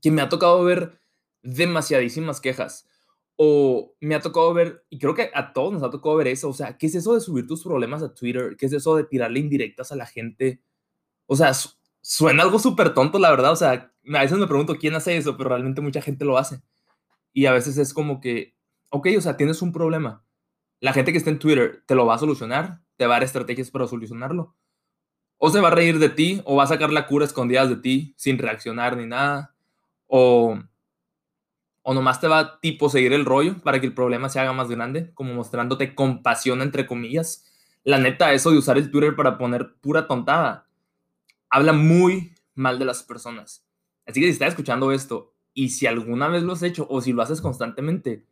que 0.00 0.10
me 0.10 0.20
ha 0.20 0.28
tocado 0.28 0.64
ver 0.64 0.98
demasiadísimas 1.42 2.40
quejas. 2.40 2.88
O 3.36 3.94
me 4.00 4.16
ha 4.16 4.20
tocado 4.20 4.52
ver, 4.52 4.84
y 4.90 4.98
creo 4.98 5.14
que 5.14 5.30
a 5.32 5.52
todos 5.52 5.72
nos 5.72 5.84
ha 5.84 5.90
tocado 5.90 6.16
ver 6.16 6.26
eso, 6.26 6.48
o 6.48 6.52
sea, 6.52 6.76
¿qué 6.76 6.86
es 6.86 6.96
eso 6.96 7.14
de 7.14 7.20
subir 7.20 7.46
tus 7.46 7.62
problemas 7.62 8.02
a 8.02 8.12
Twitter? 8.12 8.56
¿Qué 8.58 8.66
es 8.66 8.72
eso 8.72 8.96
de 8.96 9.04
tirarle 9.04 9.38
indirectas 9.38 9.92
a 9.92 9.96
la 9.96 10.06
gente? 10.06 10.60
O 11.26 11.36
sea, 11.36 11.52
suena 12.00 12.42
algo 12.42 12.58
súper 12.58 12.94
tonto, 12.94 13.20
la 13.20 13.30
verdad. 13.30 13.52
O 13.52 13.56
sea, 13.56 13.92
a 14.12 14.20
veces 14.20 14.38
me 14.38 14.48
pregunto 14.48 14.74
quién 14.78 14.96
hace 14.96 15.16
eso, 15.16 15.36
pero 15.36 15.50
realmente 15.50 15.80
mucha 15.80 16.02
gente 16.02 16.24
lo 16.24 16.36
hace. 16.36 16.62
Y 17.32 17.46
a 17.46 17.52
veces 17.52 17.78
es 17.78 17.94
como 17.94 18.20
que, 18.20 18.56
ok, 18.90 19.06
o 19.18 19.20
sea, 19.20 19.36
tienes 19.36 19.62
un 19.62 19.72
problema. 19.72 20.24
La 20.80 20.92
gente 20.92 21.12
que 21.12 21.18
está 21.18 21.30
en 21.30 21.38
Twitter 21.38 21.84
te 21.86 21.94
lo 21.94 22.06
va 22.06 22.16
a 22.16 22.18
solucionar, 22.18 22.80
te 22.96 23.06
va 23.06 23.14
a 23.14 23.16
dar 23.18 23.24
estrategias 23.24 23.70
para 23.70 23.86
solucionarlo. 23.86 24.56
O 25.44 25.50
se 25.50 25.60
va 25.60 25.68
a 25.68 25.72
reír 25.72 25.98
de 25.98 26.08
ti, 26.08 26.40
o 26.44 26.54
va 26.54 26.64
a 26.64 26.68
sacar 26.68 26.92
la 26.92 27.06
cura 27.06 27.24
escondida 27.24 27.66
de 27.66 27.74
ti 27.74 28.14
sin 28.16 28.38
reaccionar 28.38 28.96
ni 28.96 29.06
nada. 29.06 29.56
O, 30.06 30.56
o 31.82 31.94
nomás 31.94 32.20
te 32.20 32.28
va 32.28 32.38
a 32.38 32.60
tipo 32.60 32.88
seguir 32.88 33.12
el 33.12 33.24
rollo 33.24 33.60
para 33.64 33.80
que 33.80 33.86
el 33.86 33.94
problema 33.94 34.28
se 34.28 34.38
haga 34.38 34.52
más 34.52 34.68
grande, 34.68 35.12
como 35.14 35.34
mostrándote 35.34 35.96
compasión 35.96 36.62
entre 36.62 36.86
comillas. 36.86 37.44
La 37.82 37.98
neta, 37.98 38.32
eso 38.32 38.52
de 38.52 38.58
usar 38.58 38.78
el 38.78 38.90
Twitter 38.92 39.16
para 39.16 39.36
poner 39.36 39.74
pura 39.80 40.06
tontada 40.06 40.68
habla 41.52 41.74
muy 41.74 42.34
mal 42.54 42.78
de 42.78 42.86
las 42.86 43.02
personas. 43.02 43.64
Así 44.06 44.20
que 44.20 44.26
si 44.26 44.32
estás 44.32 44.48
escuchando 44.48 44.90
esto 44.90 45.34
y 45.52 45.68
si 45.68 45.86
alguna 45.86 46.28
vez 46.28 46.42
lo 46.42 46.54
has 46.54 46.62
hecho 46.62 46.86
o 46.88 47.00
si 47.02 47.12
lo 47.12 47.22
haces 47.22 47.42
constantemente, 47.42 48.24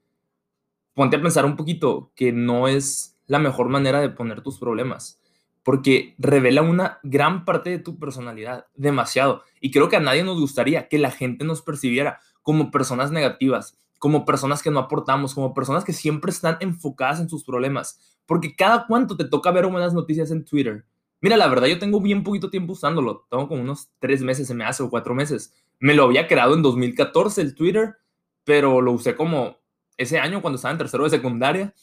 ponte 0.95 1.17
a 1.17 1.23
pensar 1.23 1.45
un 1.45 1.57
poquito 1.57 2.13
que 2.17 2.33
no 2.33 2.67
es 2.67 3.19
la 3.27 3.39
mejor 3.39 3.69
manera 3.69 4.01
de 4.01 4.09
poner 4.09 4.41
tus 4.41 4.59
problemas, 4.59 5.20
porque 5.63 6.15
revela 6.19 6.63
una 6.63 6.99
gran 7.03 7.45
parte 7.45 7.71
de 7.71 7.79
tu 7.79 7.99
personalidad, 7.99 8.67
demasiado. 8.75 9.43
Y 9.61 9.71
creo 9.71 9.89
que 9.89 9.97
a 9.97 10.01
nadie 10.01 10.25
nos 10.25 10.41
gustaría 10.41 10.89
que 10.89 10.99
la 10.99 11.11
gente 11.11 11.45
nos 11.45 11.63
percibiera 11.63 12.21
como 12.43 12.71
personas 12.71 13.11
negativas, 13.11 13.79
como 13.99 14.25
personas 14.25 14.63
que 14.63 14.71
no 14.71 14.79
aportamos, 14.79 15.35
como 15.35 15.55
personas 15.55 15.85
que 15.85 15.93
siempre 15.93 16.31
están 16.31 16.57
enfocadas 16.61 17.21
en 17.21 17.29
sus 17.29 17.45
problemas, 17.45 18.19
porque 18.27 18.57
cada 18.57 18.87
cuánto 18.87 19.17
te 19.17 19.25
toca 19.25 19.51
ver 19.51 19.67
buenas 19.67 19.93
noticias 19.93 20.31
en 20.31 20.45
Twitter, 20.45 20.85
Mira, 21.21 21.37
la 21.37 21.49
verdad, 21.49 21.67
yo 21.67 21.79
tengo 21.79 22.01
bien 22.01 22.25
poquito 22.25 22.49
tiempo 22.51 22.73
usándolo. 22.73 23.27
Tengo 23.31 23.47
como 23.49 23.61
unos 23.61 23.91
tres 23.99 24.23
meses, 24.23 24.47
se 24.47 24.55
me 24.55 24.65
hace, 24.65 24.83
o 24.83 24.91
cuatro 24.91 25.15
meses. 25.15 25.53
Me 25.79 25.95
lo 25.95 26.05
había 26.05 26.27
creado 26.27 26.55
en 26.55 26.63
2014 26.63 27.43
el 27.43 27.55
Twitter, 27.55 27.97
pero 28.45 28.81
lo 28.81 28.93
usé 28.93 29.17
como 29.17 29.59
ese 29.99 30.19
año 30.19 30.41
cuando 30.41 30.57
estaba 30.57 30.73
en 30.73 30.79
tercero 30.79 31.05
de 31.05 31.11
secundaria. 31.11 31.75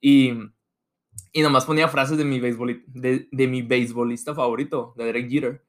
Y, 0.00 0.32
y 1.32 1.42
nomás 1.42 1.64
ponía 1.64 1.88
frases 1.88 2.16
de 2.16 2.24
mi, 2.24 2.40
de, 2.40 3.28
de 3.30 3.48
mi 3.48 3.62
beisbolista 3.62 4.34
favorito, 4.34 4.94
de 4.96 5.04
Derek 5.04 5.28
Jeter. 5.28 5.64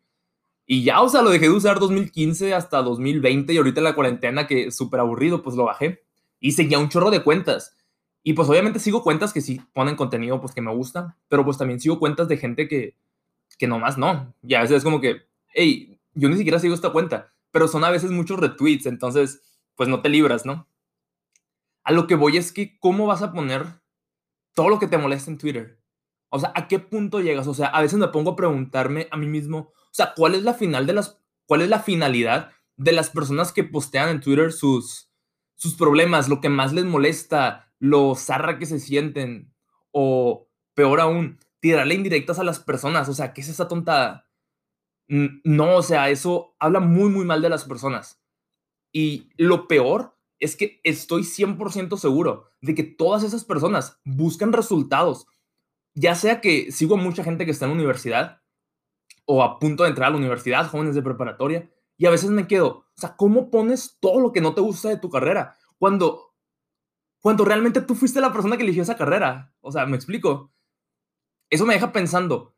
Y 0.68 0.84
ya, 0.84 1.02
o 1.02 1.10
sea, 1.10 1.22
lo 1.22 1.30
dejé 1.30 1.46
de 1.46 1.56
usar 1.56 1.80
2015 1.80 2.54
hasta 2.54 2.82
2020 2.82 3.54
y 3.54 3.58
ahorita 3.58 3.80
en 3.80 3.84
la 3.84 3.96
cuarentena, 3.96 4.48
que 4.48 4.72
súper 4.72 5.00
aburrido, 5.00 5.44
pues 5.44 5.56
lo 5.56 5.66
bajé. 5.66 6.04
Y 6.40 6.54
seguía 6.54 6.80
un 6.80 6.90
chorro 6.90 7.12
de 7.12 7.24
cuentas. 7.24 7.76
Y 8.24 8.34
pues 8.34 8.50
obviamente 8.50 8.80
sigo 8.80 9.04
cuentas 9.04 9.34
que 9.34 9.42
sí 9.42 9.62
ponen 9.74 9.96
contenido 9.96 10.42
pues 10.42 10.54
que 10.54 10.62
me 10.62 10.74
gusta, 10.74 11.16
pero 11.28 11.46
pues 11.46 11.60
también 11.60 11.80
sigo 11.80 12.00
cuentas 12.00 12.28
de 12.28 12.38
gente 12.38 12.68
que, 12.68 12.96
que 13.60 13.68
nomás 13.68 13.98
no. 13.98 14.34
Y 14.42 14.56
a 14.56 14.62
veces 14.62 14.78
es 14.78 14.84
como 14.84 15.00
que, 15.00 15.28
hey, 15.54 16.00
yo 16.16 16.30
ni 16.30 16.38
siquiera 16.38 16.60
sigo 16.60 16.74
esta 16.74 16.92
cuenta, 16.92 17.34
pero 17.52 17.68
son 17.68 17.84
a 17.84 17.92
veces 17.92 18.10
muchos 18.10 18.40
retweets, 18.40 18.88
entonces, 18.88 19.44
pues 19.76 19.90
no 19.90 20.02
te 20.02 20.10
libras, 20.10 20.46
¿no? 20.46 20.68
A 21.84 21.92
lo 21.92 22.08
que 22.08 22.16
voy 22.16 22.38
es 22.38 22.52
que, 22.52 22.80
¿cómo 22.80 23.06
vas 23.06 23.22
a 23.22 23.32
poner 23.32 23.68
todo 24.56 24.70
lo 24.70 24.80
que 24.80 24.88
te 24.88 24.98
molesta 24.98 25.30
en 25.30 25.38
Twitter? 25.38 25.80
O 26.30 26.40
sea, 26.40 26.52
¿a 26.56 26.68
qué 26.68 26.80
punto 26.80 27.22
llegas? 27.22 27.46
O 27.48 27.54
sea, 27.54 27.68
a 27.68 27.82
veces 27.82 28.00
me 28.00 28.08
pongo 28.08 28.32
a 28.32 28.36
preguntarme 28.36 29.08
a 29.12 29.18
mí 29.18 29.28
mismo, 29.28 29.60
o 29.60 29.94
sea, 29.94 30.14
¿cuál 30.16 30.34
es 30.34 30.42
la 30.42 30.56
final 30.56 30.88
de 30.88 30.94
las, 30.94 31.22
cuál 31.46 31.62
es 31.62 31.70
la 31.70 31.80
finalidad 31.80 32.52
de 32.76 32.92
las 32.92 33.10
personas 33.12 33.54
que 33.54 33.64
postean 33.64 34.10
en 34.10 34.22
Twitter 34.22 34.52
sus, 34.52 35.12
sus 35.56 35.76
problemas, 35.76 36.28
lo 36.28 36.42
que 36.42 36.50
más 36.50 36.74
les 36.74 36.86
molesta, 36.86 37.72
lo 37.80 38.16
zarra 38.16 38.58
que 38.58 38.66
se 38.66 38.80
sienten, 38.80 39.54
o 39.92 40.50
peor 40.74 41.00
aún, 41.00 41.40
tirarle 41.60 41.96
indirectas 41.96 42.40
a 42.40 42.44
las 42.44 42.60
personas. 42.60 43.08
O 43.10 43.14
sea, 43.14 43.34
¿qué 43.34 43.42
es 43.42 43.50
esa 43.50 43.68
tontada? 43.68 44.28
No, 45.08 45.78
o 45.78 45.82
sea, 45.84 46.10
eso 46.10 46.56
habla 46.60 46.80
muy, 46.80 47.10
muy 47.10 47.26
mal 47.26 47.42
de 47.42 47.50
las 47.50 47.64
personas. 47.64 48.22
Y 48.92 49.30
lo 49.38 49.68
peor 49.68 50.15
es 50.46 50.56
que 50.56 50.80
estoy 50.84 51.24
100% 51.24 51.98
seguro 51.98 52.50
de 52.62 52.76
que 52.76 52.84
todas 52.84 53.24
esas 53.24 53.44
personas 53.44 54.00
buscan 54.06 54.54
resultados. 54.54 55.28
Ya 55.94 56.16
sea 56.16 56.42
que 56.42 56.72
sigo 56.72 56.96
a 56.96 57.02
mucha 57.02 57.24
gente 57.24 57.46
que 57.46 57.52
está 57.52 57.66
en 57.66 57.72
la 57.72 57.76
universidad 57.76 58.42
o 59.26 59.44
a 59.44 59.60
punto 59.60 59.84
de 59.84 59.90
entrar 59.90 60.08
a 60.08 60.12
la 60.12 60.18
universidad, 60.18 60.70
jóvenes 60.70 60.96
de 60.96 61.02
preparatoria, 61.02 61.70
y 61.98 62.06
a 62.06 62.12
veces 62.12 62.30
me 62.30 62.48
quedo, 62.48 62.68
o 62.68 62.98
sea, 62.98 63.16
¿cómo 63.16 63.50
pones 63.50 63.98
todo 64.00 64.20
lo 64.20 64.32
que 64.32 64.42
no 64.42 64.54
te 64.54 64.62
gusta 64.62 64.90
de 64.90 64.98
tu 64.98 65.10
carrera 65.10 65.58
cuando, 65.78 66.36
cuando 67.22 67.46
realmente 67.46 67.82
tú 67.82 67.96
fuiste 67.96 68.22
la 68.22 68.34
persona 68.34 68.58
que 68.58 68.64
eligió 68.64 68.84
esa 68.84 68.98
carrera? 68.98 69.54
O 69.62 69.72
sea, 69.72 69.86
me 69.86 69.96
explico 69.96 70.54
eso 71.50 71.66
me 71.66 71.74
deja 71.74 71.92
pensando, 71.92 72.56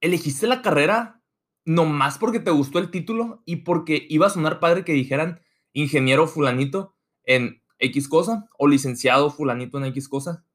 ¿elegiste 0.00 0.46
la 0.46 0.62
carrera 0.62 1.22
nomás 1.64 2.18
porque 2.18 2.40
te 2.40 2.50
gustó 2.50 2.78
el 2.78 2.90
título 2.90 3.42
y 3.44 3.56
porque 3.56 4.06
iba 4.08 4.26
a 4.26 4.30
sonar 4.30 4.60
padre 4.60 4.84
que 4.84 4.92
dijeran 4.92 5.42
ingeniero 5.72 6.26
fulanito 6.28 6.95
en 7.26 7.62
X 7.78 8.08
cosa 8.08 8.48
o 8.58 8.66
licenciado 8.66 9.30
fulanito 9.30 9.78
en 9.78 9.84
X 9.86 10.08
cosa? 10.08 10.46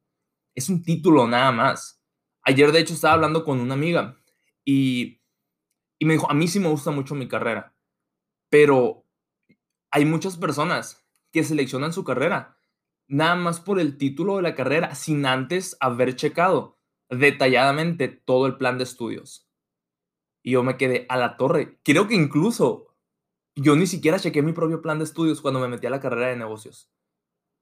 Es 0.55 0.69
un 0.69 0.83
título 0.83 1.27
nada 1.27 1.51
más. 1.51 2.01
Ayer 2.41 2.71
de 2.71 2.79
hecho 2.79 2.95
estaba 2.95 3.13
hablando 3.13 3.45
con 3.45 3.59
una 3.59 3.75
amiga 3.75 4.17
y, 4.65 5.21
y 5.99 6.05
me 6.05 6.13
dijo, 6.13 6.29
a 6.31 6.33
mí 6.33 6.47
sí 6.47 6.59
me 6.59 6.69
gusta 6.69 6.89
mucho 6.89 7.13
mi 7.13 7.27
carrera, 7.27 7.75
pero 8.49 9.05
hay 9.91 10.05
muchas 10.05 10.37
personas 10.37 11.05
que 11.31 11.43
seleccionan 11.43 11.93
su 11.93 12.03
carrera 12.03 12.57
nada 13.11 13.35
más 13.35 13.59
por 13.59 13.79
el 13.79 13.97
título 13.97 14.37
de 14.37 14.41
la 14.41 14.55
carrera 14.55 14.95
sin 14.95 15.25
antes 15.25 15.75
haber 15.81 16.15
checado 16.15 16.79
detalladamente 17.09 18.07
todo 18.07 18.47
el 18.47 18.55
plan 18.55 18.77
de 18.77 18.85
estudios. 18.85 19.49
Y 20.41 20.51
yo 20.51 20.63
me 20.63 20.77
quedé 20.77 21.05
a 21.09 21.17
la 21.17 21.35
torre. 21.35 21.77
Creo 21.83 22.07
que 22.07 22.15
incluso 22.15 22.90
yo 23.55 23.75
ni 23.75 23.87
siquiera 23.87 24.19
chequé 24.19 24.41
mi 24.41 24.53
propio 24.53 24.81
plan 24.81 24.97
de 24.97 25.05
estudios 25.05 25.41
cuando 25.41 25.59
me 25.59 25.67
metí 25.67 25.87
a 25.87 25.89
la 25.89 25.99
carrera 25.99 26.27
de 26.27 26.37
negocios. 26.37 26.89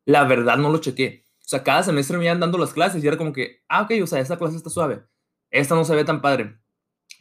La 0.05 0.24
verdad 0.24 0.58
no 0.58 0.72
lo 0.72 0.79
chequé. 0.79 1.25
O 1.39 1.50
sea, 1.50 1.63
cada 1.63 1.84
semestre 1.84 2.17
me 2.17 2.25
iban 2.25 2.39
dando 2.39 2.58
las 2.58 2.74
clases 2.74 3.03
y 3.03 3.08
era 3.08 3.17
como 3.17 3.34
que, 3.34 3.63
ah, 3.69 3.84
ok, 3.84 3.91
o 4.03 4.08
sea, 4.08 4.19
esta 4.19 4.38
clase 4.38 4.58
está 4.58 4.69
suave. 4.69 5.03
Esta 5.50 5.75
no 5.75 5.84
se 5.84 5.96
ve 5.96 6.05
tan 6.05 6.22
padre. 6.22 6.60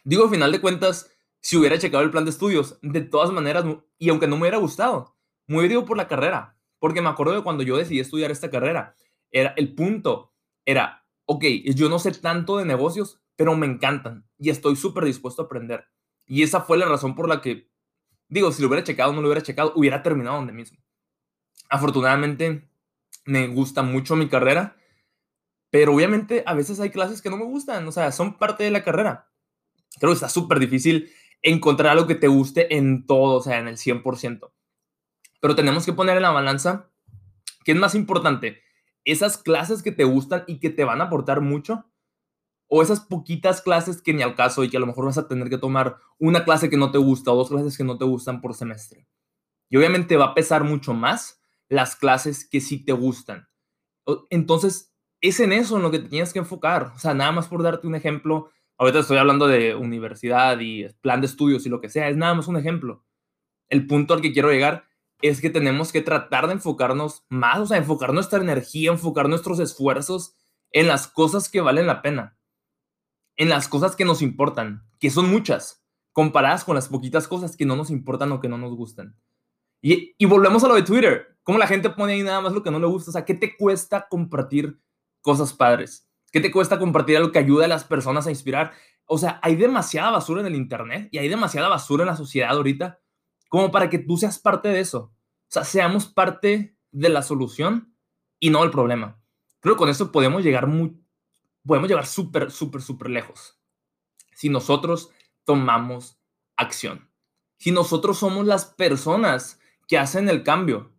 Digo, 0.04 0.25
al 0.25 0.30
final 0.30 0.52
de 0.52 0.60
cuentas, 0.60 1.10
si 1.40 1.56
hubiera 1.56 1.78
checado 1.78 2.04
el 2.04 2.10
plan 2.10 2.25
de 2.25 2.30
estudios, 2.30 2.78
de 2.82 3.00
todas 3.00 3.30
maneras, 3.30 3.64
y 3.98 4.10
aunque 4.10 4.26
no 4.26 4.37
me 4.37 4.42
hubiera 4.42 4.58
gustado, 4.58 5.16
me 5.46 5.58
hubiera 5.58 5.75
ido 5.75 5.84
por 5.87 5.96
la 5.96 6.08
carrera. 6.08 6.58
Porque 6.78 7.00
me 7.00 7.08
acuerdo 7.08 7.34
de 7.34 7.42
cuando 7.42 7.62
yo 7.62 7.76
decidí 7.76 8.00
estudiar 8.00 8.30
esta 8.30 8.50
carrera. 8.50 8.94
Era, 9.30 9.54
el 9.56 9.75
punto 9.75 10.34
era, 10.64 11.06
ok, 11.25 11.44
yo 11.75 11.88
no 11.88 11.98
sé 11.98 12.12
tanto 12.12 12.58
de 12.58 12.64
negocios, 12.64 13.20
pero 13.37 13.56
me 13.56 13.66
encantan 13.66 14.26
y 14.37 14.50
estoy 14.50 14.76
súper 14.76 15.04
dispuesto 15.04 15.42
a 15.42 15.44
aprender. 15.46 15.87
Y 16.26 16.42
esa 16.42 16.60
fue 16.60 16.76
la 16.76 16.87
razón 16.87 17.14
por 17.14 17.28
la 17.28 17.40
que, 17.40 17.67
digo, 18.28 18.52
si 18.52 18.62
lo 18.62 18.68
hubiera 18.68 18.85
checado 18.85 19.12
no 19.12 19.20
lo 19.20 19.28
hubiera 19.28 19.42
checado, 19.42 19.73
hubiera 19.75 20.02
terminado 20.02 20.37
donde 20.37 20.52
mismo. 20.52 20.78
Afortunadamente, 21.68 22.68
me 23.25 23.47
gusta 23.49 23.82
mucho 23.82 24.16
mi 24.16 24.28
carrera, 24.28 24.76
pero 25.70 25.94
obviamente 25.94 26.42
a 26.47 26.54
veces 26.54 26.80
hay 26.80 26.90
clases 26.90 27.20
que 27.20 27.30
no 27.30 27.37
me 27.37 27.44
gustan, 27.44 27.87
o 27.87 27.92
sea, 27.92 28.11
son 28.12 28.38
parte 28.38 28.64
de 28.64 28.70
la 28.70 28.85
carrera. 28.85 29.28
Creo 29.99 30.11
que 30.11 30.14
está 30.14 30.28
súper 30.28 30.58
difícil 30.58 31.12
encontrar 31.42 31.92
algo 31.92 32.06
que 32.06 32.14
te 32.14 32.28
guste 32.28 32.76
en 32.76 33.06
todo, 33.06 33.37
o 33.37 33.42
sea, 33.42 33.58
en 33.58 33.68
el 33.68 33.76
100%. 33.76 34.50
Pero 35.40 35.54
tenemos 35.54 35.85
que 35.85 35.92
poner 35.92 36.16
en 36.16 36.23
la 36.23 36.30
balanza 36.30 36.90
qué 37.64 37.73
es 37.73 37.78
más 37.78 37.94
importante, 37.94 38.62
esas 39.04 39.38
clases 39.38 39.82
que 39.82 39.92
te 39.92 40.04
gustan 40.04 40.44
y 40.47 40.58
que 40.58 40.70
te 40.70 40.85
van 40.85 41.00
a 41.00 41.04
aportar 41.04 41.40
mucho 41.40 41.85
o 42.68 42.82
esas 42.82 43.00
poquitas 43.00 43.62
clases 43.62 44.00
que 44.00 44.12
ni 44.12 44.22
al 44.22 44.34
caso 44.34 44.62
y 44.62 44.68
que 44.68 44.76
a 44.76 44.80
lo 44.80 44.87
mejor 44.87 45.06
vas 45.06 45.18
a 45.18 45.26
tener 45.26 45.48
que 45.48 45.58
tomar 45.58 45.96
una 46.18 46.44
clase 46.44 46.70
que 46.70 46.76
no 46.76 46.90
te 46.90 46.98
gusta 46.98 47.32
o 47.32 47.37
dos 47.37 47.48
clases 47.48 47.76
que 47.76 47.84
no 47.84 47.98
te 47.98 48.04
gustan 48.04 48.40
por 48.40 48.54
semestre. 48.54 49.08
Y 49.70 49.76
obviamente 49.76 50.16
va 50.16 50.26
a 50.26 50.34
pesar 50.34 50.64
mucho 50.64 50.94
más 50.94 51.40
las 51.68 51.96
clases 51.96 52.48
que 52.48 52.60
sí 52.60 52.84
te 52.84 52.92
gustan. 52.92 53.48
Entonces, 54.30 54.94
es 55.20 55.40
en 55.40 55.52
eso 55.52 55.76
en 55.76 55.82
lo 55.82 55.90
que 55.90 55.98
te 55.98 56.08
tienes 56.08 56.32
que 56.32 56.38
enfocar. 56.38 56.92
O 56.94 56.98
sea, 56.98 57.14
nada 57.14 57.32
más 57.32 57.48
por 57.48 57.62
darte 57.62 57.87
un 57.87 57.94
ejemplo, 57.94 58.50
ahorita 58.78 59.00
estoy 59.00 59.18
hablando 59.18 59.46
de 59.46 59.75
universidad 59.75 60.58
y 60.60 60.88
plan 61.00 61.20
de 61.20 61.26
estudios 61.26 61.66
y 61.66 61.68
lo 61.68 61.80
que 61.80 61.88
sea, 61.88 62.08
es 62.08 62.16
nada 62.16 62.34
más 62.34 62.48
un 62.48 62.56
ejemplo. 62.56 63.04
El 63.68 63.87
punto 63.87 64.14
al 64.14 64.20
que 64.20 64.32
quiero 64.32 64.50
llegar 64.50 64.84
es 65.20 65.40
que 65.40 65.50
tenemos 65.50 65.92
que 65.92 66.00
tratar 66.00 66.46
de 66.46 66.54
enfocarnos 66.54 67.25
más, 67.28 67.58
o 67.58 67.66
sea, 67.66 67.76
enfocar 67.76 68.14
nuestra 68.14 68.40
energía, 68.40 68.90
enfocar 68.90 69.28
nuestros 69.28 69.58
esfuerzos 69.58 70.34
en 70.70 70.87
las 70.87 71.08
cosas 71.08 71.48
que 71.48 71.60
valen 71.60 71.87
la 71.87 72.02
pena, 72.02 72.38
en 73.38 73.49
las 73.49 73.68
cosas 73.68 73.97
que 73.97 74.04
nos 74.04 74.21
importan, 74.21 74.85
que 75.00 75.09
son 75.09 75.30
muchas, 75.30 75.83
comparadas 76.12 76.64
con 76.64 76.75
las 76.75 76.88
poquitas 76.88 77.26
cosas 77.26 77.57
que 77.57 77.64
no 77.64 77.76
nos 77.76 77.90
importan 77.90 78.30
o 78.33 78.40
que 78.40 78.49
no 78.49 78.59
nos 78.59 78.75
gustan. 78.75 79.16
Y, 79.80 80.14
y 80.18 80.26
volvemos 80.26 80.62
a 80.64 80.68
lo 80.68 80.75
de 80.75 80.83
Twitter, 80.83 81.38
cómo 81.45 81.57
la 81.59 81.68
gente 81.68 81.88
pone 81.88 82.14
ahí 82.14 82.23
nada 82.23 82.40
más 82.40 82.52
lo 82.52 82.62
que 82.62 82.71
no 82.71 82.80
le 82.80 82.87
gusta, 82.87 83.11
o 83.11 83.12
sea, 83.12 83.25
¿qué 83.25 83.35
te 83.35 83.57
cuesta 83.57 84.07
compartir 84.11 84.80
cosas 85.23 85.54
padres? 85.54 86.11
¿Qué 86.33 86.40
te 86.40 86.50
cuesta 86.50 86.78
compartir 86.78 87.16
algo 87.16 87.33
que 87.33 87.38
ayude 87.38 87.64
a 87.64 87.68
las 87.68 87.85
personas 87.85 88.26
a 88.26 88.30
inspirar? 88.30 88.73
O 89.07 89.16
sea, 89.16 89.40
hay 89.42 89.57
demasiada 89.57 90.11
basura 90.11 90.40
en 90.40 90.49
el 90.49 90.57
Internet 90.57 91.09
y 91.12 91.18
hay 91.18 91.28
demasiada 91.28 91.68
basura 91.68 92.02
en 92.02 92.09
la 92.09 92.16
sociedad 92.16 92.50
ahorita 92.50 93.00
como 93.49 93.71
para 93.71 93.88
que 93.88 93.99
tú 93.99 94.16
seas 94.16 94.38
parte 94.38 94.68
de 94.68 94.80
eso. 94.80 94.99
O 94.99 95.50
sea, 95.50 95.64
seamos 95.64 96.07
parte 96.07 96.76
de 96.90 97.09
la 97.09 97.23
solución 97.23 97.95
y 98.38 98.50
no 98.50 98.64
el 98.64 98.71
problema. 98.71 99.18
Creo 99.61 99.75
que 99.75 99.78
con 99.78 99.88
eso 99.88 100.12
podemos 100.12 100.45
llegar 100.45 100.66
muy, 100.66 101.00
podemos 101.68 101.88
llegar 101.88 102.06
súper, 102.06 102.50
súper, 102.50 102.82
súper 102.82 103.10
lejos. 103.10 103.60
Si 104.32 104.48
nosotros 104.48 105.12
tomamos 105.44 106.20
acción. 106.56 107.08
Si 107.58 107.70
nosotros 107.70 108.18
somos 108.18 108.46
las 108.46 108.64
personas 108.64 109.60
que 109.87 109.98
hacen 109.98 110.28
el 110.28 110.42
cambio. 110.42 110.92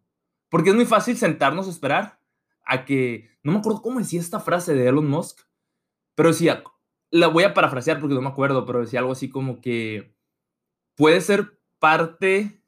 Porque 0.49 0.69
es 0.69 0.75
muy 0.75 0.85
fácil 0.85 1.17
sentarnos 1.17 1.67
a 1.67 1.71
esperar 1.71 2.21
a 2.65 2.85
que, 2.85 3.29
no 3.43 3.51
me 3.51 3.59
acuerdo 3.59 3.81
cómo 3.81 3.99
decía 3.99 4.19
esta 4.19 4.39
frase 4.39 4.73
de 4.73 4.87
Elon 4.87 5.07
Musk, 5.07 5.41
pero 6.15 6.29
decía, 6.29 6.63
la 7.11 7.27
voy 7.27 7.43
a 7.43 7.53
parafrasear 7.53 7.99
porque 7.99 8.15
no 8.15 8.21
me 8.21 8.29
acuerdo, 8.29 8.65
pero 8.65 8.81
decía 8.81 8.99
algo 8.99 9.11
así 9.11 9.29
como 9.29 9.61
que 9.61 10.15
puede 10.95 11.21
ser 11.21 11.59
parte... 11.79 12.63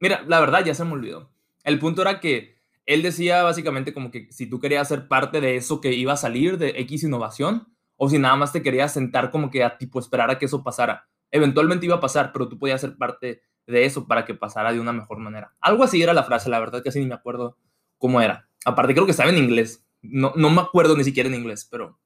Mira, 0.00 0.22
la 0.26 0.40
verdad 0.40 0.64
ya 0.64 0.74
se 0.74 0.84
me 0.84 0.92
olvidó. 0.92 1.30
El 1.64 1.78
punto 1.78 2.02
era 2.02 2.20
que 2.20 2.57
él 2.88 3.02
decía 3.02 3.42
básicamente 3.42 3.92
como 3.92 4.10
que 4.10 4.28
si 4.32 4.48
tú 4.48 4.60
querías 4.60 4.88
ser 4.88 5.08
parte 5.08 5.42
de 5.42 5.56
eso 5.56 5.82
que 5.82 5.92
iba 5.92 6.14
a 6.14 6.16
salir 6.16 6.56
de 6.56 6.70
X 6.80 7.04
innovación, 7.04 7.68
o 7.96 8.08
si 8.08 8.18
nada 8.18 8.34
más 8.34 8.50
te 8.50 8.62
querías 8.62 8.94
sentar 8.94 9.30
como 9.30 9.50
que 9.50 9.62
a 9.62 9.76
tipo 9.76 10.00
esperar 10.00 10.30
a 10.30 10.38
que 10.38 10.46
eso 10.46 10.64
pasara. 10.64 11.06
Eventualmente 11.30 11.84
iba 11.84 11.96
a 11.96 12.00
pasar, 12.00 12.32
pero 12.32 12.48
tú 12.48 12.58
podías 12.58 12.80
ser 12.80 12.96
parte 12.96 13.42
de 13.66 13.84
eso 13.84 14.08
para 14.08 14.24
que 14.24 14.34
pasara 14.34 14.72
de 14.72 14.80
una 14.80 14.94
mejor 14.94 15.18
manera. 15.18 15.54
Algo 15.60 15.84
así 15.84 16.02
era 16.02 16.14
la 16.14 16.24
frase, 16.24 16.48
la 16.48 16.60
verdad 16.60 16.82
que 16.82 16.88
así 16.88 16.98
ni 16.98 17.04
me 17.04 17.14
acuerdo 17.14 17.58
cómo 17.98 18.22
era. 18.22 18.48
Aparte 18.64 18.94
creo 18.94 19.04
que 19.04 19.10
estaba 19.10 19.28
en 19.28 19.36
inglés. 19.36 19.84
No, 20.00 20.32
no 20.34 20.48
me 20.48 20.62
acuerdo 20.62 20.96
ni 20.96 21.04
siquiera 21.04 21.28
en 21.28 21.34
inglés, 21.34 21.68
pero, 21.70 22.00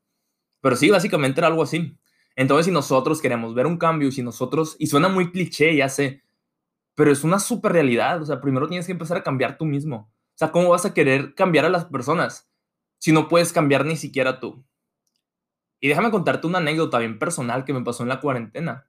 pero 0.61 0.75
sí, 0.75 0.91
básicamente 0.91 1.39
era 1.39 1.47
algo 1.47 1.62
así. 1.62 1.97
Entonces, 2.35 2.67
si 2.67 2.73
nosotros 2.73 3.21
queremos 3.21 3.55
ver 3.55 3.69
un 3.69 3.77
cambio, 3.77 4.11
si 4.11 4.23
nosotros, 4.25 4.75
y 4.81 4.89
suena 4.89 5.09
muy 5.09 5.31
cliché, 5.31 5.77
ya 5.77 5.89
sé, 5.89 6.25
pero 6.97 7.12
es 7.12 7.23
una 7.23 7.39
super 7.39 7.71
realidad, 7.73 8.21
o 8.21 8.27
sea, 8.27 8.41
primero 8.41 8.67
tienes 8.67 8.87
que 8.87 8.93
empezar 8.93 9.19
a 9.19 9.23
cambiar 9.23 9.59
tú 9.59 9.65
mismo. 9.65 10.12
O 10.35 10.39
sea, 10.39 10.51
¿cómo 10.51 10.71
vas 10.71 10.85
a 10.85 10.95
querer 10.95 11.35
cambiar 11.35 11.65
a 11.65 11.71
las 11.71 11.85
personas 11.87 12.51
si 12.99 13.12
no 13.12 13.29
puedes 13.29 13.53
cambiar 13.53 13.85
ni 13.85 13.97
siquiera 13.97 14.41
tú? 14.41 14.65
Y 15.81 15.89
déjame 15.89 16.11
contarte 16.11 16.47
una 16.47 16.59
anécdota 16.59 16.99
bien 16.99 17.19
personal 17.19 17.65
que 17.65 17.73
me 17.73 17.83
pasó 17.83 18.03
en 18.03 18.09
la 18.09 18.21
cuarentena. 18.21 18.89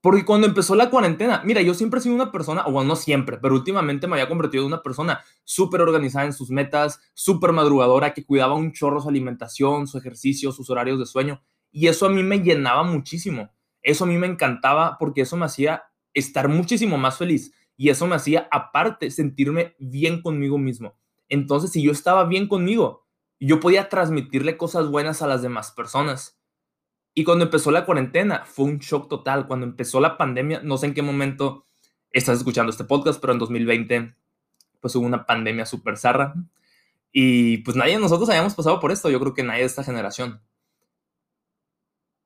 Porque 0.00 0.24
cuando 0.24 0.48
empezó 0.48 0.74
la 0.74 0.90
cuarentena, 0.90 1.42
mira, 1.44 1.62
yo 1.62 1.74
siempre 1.74 2.00
he 2.00 2.02
sido 2.02 2.16
una 2.16 2.32
persona, 2.32 2.64
o 2.66 2.72
bueno, 2.72 2.88
no 2.88 2.96
siempre, 2.96 3.38
pero 3.38 3.54
últimamente 3.54 4.08
me 4.08 4.14
había 4.14 4.28
convertido 4.28 4.64
en 4.64 4.68
una 4.68 4.82
persona 4.82 5.20
súper 5.44 5.80
organizada 5.80 6.24
en 6.24 6.32
sus 6.32 6.50
metas, 6.50 7.00
súper 7.14 7.52
madrugadora, 7.52 8.12
que 8.12 8.24
cuidaba 8.24 8.54
un 8.54 8.72
chorro 8.72 9.00
su 9.00 9.08
alimentación, 9.08 9.86
su 9.86 9.98
ejercicio, 9.98 10.50
sus 10.50 10.70
horarios 10.70 10.98
de 10.98 11.06
sueño. 11.06 11.40
Y 11.70 11.86
eso 11.86 12.06
a 12.06 12.10
mí 12.10 12.24
me 12.24 12.40
llenaba 12.40 12.82
muchísimo. 12.82 13.52
Eso 13.80 14.02
a 14.02 14.06
mí 14.08 14.18
me 14.18 14.26
encantaba 14.26 14.96
porque 14.98 15.20
eso 15.20 15.36
me 15.36 15.44
hacía 15.44 15.84
estar 16.14 16.48
muchísimo 16.48 16.98
más 16.98 17.18
feliz. 17.18 17.52
Y 17.76 17.88
eso 17.88 18.06
me 18.06 18.14
hacía, 18.14 18.48
aparte, 18.50 19.10
sentirme 19.10 19.74
bien 19.78 20.22
conmigo 20.22 20.58
mismo. 20.58 20.96
Entonces, 21.28 21.72
si 21.72 21.82
yo 21.82 21.92
estaba 21.92 22.24
bien 22.24 22.48
conmigo, 22.48 23.06
yo 23.40 23.58
podía 23.58 23.88
transmitirle 23.88 24.56
cosas 24.56 24.88
buenas 24.88 25.22
a 25.22 25.26
las 25.26 25.42
demás 25.42 25.72
personas. 25.72 26.38
Y 27.14 27.24
cuando 27.24 27.44
empezó 27.44 27.70
la 27.70 27.84
cuarentena, 27.84 28.44
fue 28.44 28.66
un 28.66 28.78
shock 28.78 29.08
total. 29.08 29.46
Cuando 29.46 29.66
empezó 29.66 30.00
la 30.00 30.16
pandemia, 30.16 30.60
no 30.62 30.78
sé 30.78 30.86
en 30.86 30.94
qué 30.94 31.02
momento 31.02 31.66
estás 32.10 32.38
escuchando 32.38 32.70
este 32.70 32.84
podcast, 32.84 33.20
pero 33.20 33.32
en 33.32 33.38
2020, 33.38 34.14
pues 34.80 34.94
hubo 34.94 35.06
una 35.06 35.26
pandemia 35.26 35.66
súper 35.66 35.96
zarra. 35.98 36.34
Y 37.10 37.58
pues 37.58 37.76
nadie 37.76 37.94
de 37.94 38.00
nosotros 38.00 38.28
habíamos 38.30 38.54
pasado 38.54 38.80
por 38.80 38.92
esto. 38.92 39.10
Yo 39.10 39.20
creo 39.20 39.34
que 39.34 39.42
nadie 39.42 39.60
de 39.60 39.66
esta 39.66 39.84
generación. 39.84 40.40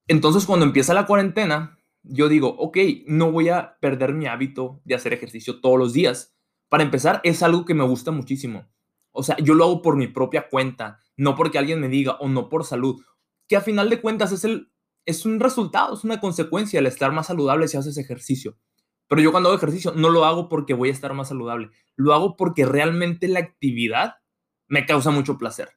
Entonces, 0.06 0.46
cuando 0.46 0.66
empieza 0.66 0.94
la 0.94 1.06
cuarentena, 1.06 1.75
yo 2.08 2.28
digo, 2.28 2.48
ok, 2.58 2.78
no 3.06 3.32
voy 3.32 3.48
a 3.48 3.78
perder 3.80 4.12
mi 4.14 4.26
hábito 4.26 4.80
de 4.84 4.94
hacer 4.94 5.12
ejercicio 5.12 5.60
todos 5.60 5.78
los 5.78 5.92
días. 5.92 6.36
Para 6.68 6.82
empezar, 6.82 7.20
es 7.25 7.42
algo 7.42 7.64
que 7.64 7.75
me 7.75 7.84
gusta 7.84 8.10
muchísimo. 8.10 8.68
O 9.12 9.22
sea, 9.22 9.36
yo 9.38 9.54
lo 9.54 9.64
hago 9.64 9.82
por 9.82 9.96
mi 9.96 10.08
propia 10.08 10.48
cuenta, 10.48 11.00
no 11.16 11.34
porque 11.34 11.58
alguien 11.58 11.80
me 11.80 11.88
diga 11.88 12.16
o 12.20 12.28
no 12.28 12.48
por 12.48 12.64
salud, 12.64 13.02
que 13.48 13.56
a 13.56 13.60
final 13.60 13.88
de 13.88 14.00
cuentas 14.00 14.32
es, 14.32 14.44
el, 14.44 14.70
es 15.04 15.25
un 15.25 15.40
resultado, 15.40 15.94
es 15.94 16.04
una 16.04 16.20
consecuencia 16.20 16.78
el 16.78 16.86
estar 16.86 17.12
más 17.12 17.28
saludable 17.28 17.68
si 17.68 17.76
haces 17.76 17.96
ejercicio. 17.96 18.58
Pero 19.08 19.22
yo 19.22 19.30
cuando 19.30 19.48
hago 19.48 19.56
ejercicio 19.56 19.92
no 19.92 20.10
lo 20.10 20.25
hago 20.25 20.48
porque 20.48 20.75
voy 20.75 20.88
a 20.88 20.92
estar 20.92 21.14
más 21.14 21.28
saludable, 21.28 21.70
lo 21.94 22.12
hago 22.12 22.36
porque 22.36 22.66
realmente 22.66 23.28
la 23.28 23.40
actividad 23.40 24.16
me 24.68 24.84
causa 24.84 25.10
mucho 25.10 25.38
placer. 25.38 25.70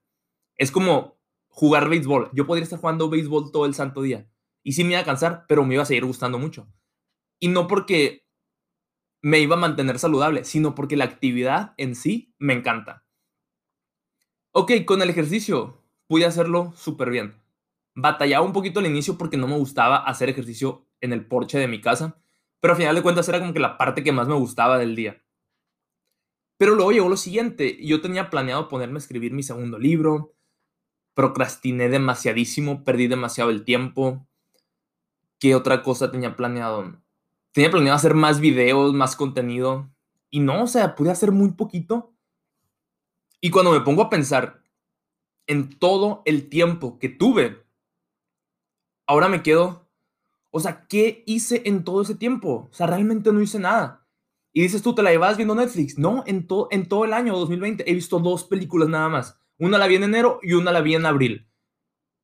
Es 0.55 0.71
como 0.71 1.19
jugar 1.47 1.89
béisbol. 1.89 2.31
Yo 2.33 2.45
podría 2.45 2.63
estar 2.63 2.79
jugando 2.79 3.09
béisbol 3.09 3.51
todo 3.51 3.65
el 3.65 3.75
santo 3.75 4.01
día. 4.01 4.27
Y 4.69 4.73
sí 4.73 4.83
me 4.83 4.91
iba 4.91 4.99
a 4.99 5.03
cansar, 5.03 5.45
pero 5.47 5.65
me 5.65 5.73
iba 5.73 5.81
a 5.81 5.85
seguir 5.87 6.05
gustando 6.05 6.37
mucho. 6.37 6.71
Y 7.39 7.47
no 7.47 7.65
porque 7.65 8.27
me 9.19 9.39
iba 9.39 9.55
a 9.55 9.59
mantener 9.59 9.97
saludable, 9.97 10.43
sino 10.43 10.75
porque 10.75 10.95
la 10.95 11.05
actividad 11.05 11.73
en 11.77 11.95
sí 11.95 12.35
me 12.37 12.53
encanta. 12.53 13.03
Ok, 14.51 14.73
con 14.85 15.01
el 15.01 15.09
ejercicio 15.09 15.81
pude 16.05 16.25
hacerlo 16.27 16.71
súper 16.75 17.09
bien. 17.09 17.41
Batallaba 17.95 18.45
un 18.45 18.53
poquito 18.53 18.79
al 18.79 18.85
inicio 18.85 19.17
porque 19.17 19.37
no 19.37 19.47
me 19.47 19.57
gustaba 19.57 19.97
hacer 19.97 20.29
ejercicio 20.29 20.85
en 21.01 21.13
el 21.13 21.25
porche 21.25 21.57
de 21.57 21.67
mi 21.67 21.81
casa, 21.81 22.21
pero 22.59 22.73
al 22.73 22.77
final 22.77 22.93
de 22.93 23.01
cuentas 23.01 23.27
era 23.27 23.39
como 23.39 23.53
que 23.53 23.59
la 23.59 23.75
parte 23.75 24.03
que 24.03 24.11
más 24.11 24.27
me 24.27 24.35
gustaba 24.35 24.77
del 24.77 24.95
día. 24.95 25.19
Pero 26.59 26.75
luego 26.75 26.91
llegó 26.91 27.09
lo 27.09 27.17
siguiente, 27.17 27.83
yo 27.83 28.01
tenía 28.01 28.29
planeado 28.29 28.67
ponerme 28.67 28.97
a 28.97 28.99
escribir 28.99 29.33
mi 29.33 29.41
segundo 29.41 29.79
libro, 29.79 30.35
procrastiné 31.15 31.89
demasiadísimo, 31.89 32.83
perdí 32.83 33.07
demasiado 33.07 33.49
el 33.49 33.65
tiempo. 33.65 34.28
¿Qué 35.39 35.55
otra 35.55 35.83
cosa 35.83 36.11
tenía 36.11 36.35
planeado? 36.35 37.01
Tenía 37.53 37.71
planeado 37.71 37.95
hacer 37.95 38.13
más 38.13 38.39
videos, 38.39 38.93
más 38.93 39.15
contenido, 39.15 39.89
y 40.29 40.39
no, 40.39 40.63
o 40.63 40.67
sea, 40.67 40.95
pude 40.95 41.11
hacer 41.11 41.31
muy 41.31 41.51
poquito. 41.53 42.13
Y 43.41 43.49
cuando 43.49 43.71
me 43.71 43.81
pongo 43.81 44.03
a 44.03 44.09
pensar 44.09 44.63
en 45.47 45.69
todo 45.79 46.21
el 46.25 46.49
tiempo 46.49 46.99
que 46.99 47.09
tuve, 47.09 47.65
ahora 49.07 49.29
me 49.29 49.41
quedo, 49.41 49.89
o 50.51 50.59
sea, 50.59 50.85
¿qué 50.87 51.23
hice 51.25 51.63
en 51.65 51.83
todo 51.83 52.01
ese 52.01 52.15
tiempo? 52.15 52.69
O 52.69 52.73
sea, 52.73 52.87
realmente 52.87 53.31
no 53.31 53.41
hice 53.41 53.59
nada. 53.59 54.07
Y 54.51 54.61
dices 54.61 54.81
tú, 54.81 54.93
¿te 54.93 55.03
la 55.03 55.11
llevas 55.11 55.37
viendo 55.37 55.55
Netflix? 55.55 55.97
No, 55.97 56.23
en, 56.27 56.47
en 56.71 56.89
todo 56.89 57.05
el 57.05 57.13
año 57.13 57.37
2020 57.37 57.89
he 57.89 57.93
visto 57.93 58.19
dos 58.19 58.43
películas 58.43 58.89
nada 58.89 59.09
más. 59.09 59.39
Una 59.57 59.77
la 59.77 59.87
vi 59.87 59.95
en 59.95 60.03
enero 60.03 60.39
y 60.41 60.53
una 60.53 60.71
la 60.71 60.81
vi 60.81 60.95
en 60.95 61.05
abril. 61.05 61.48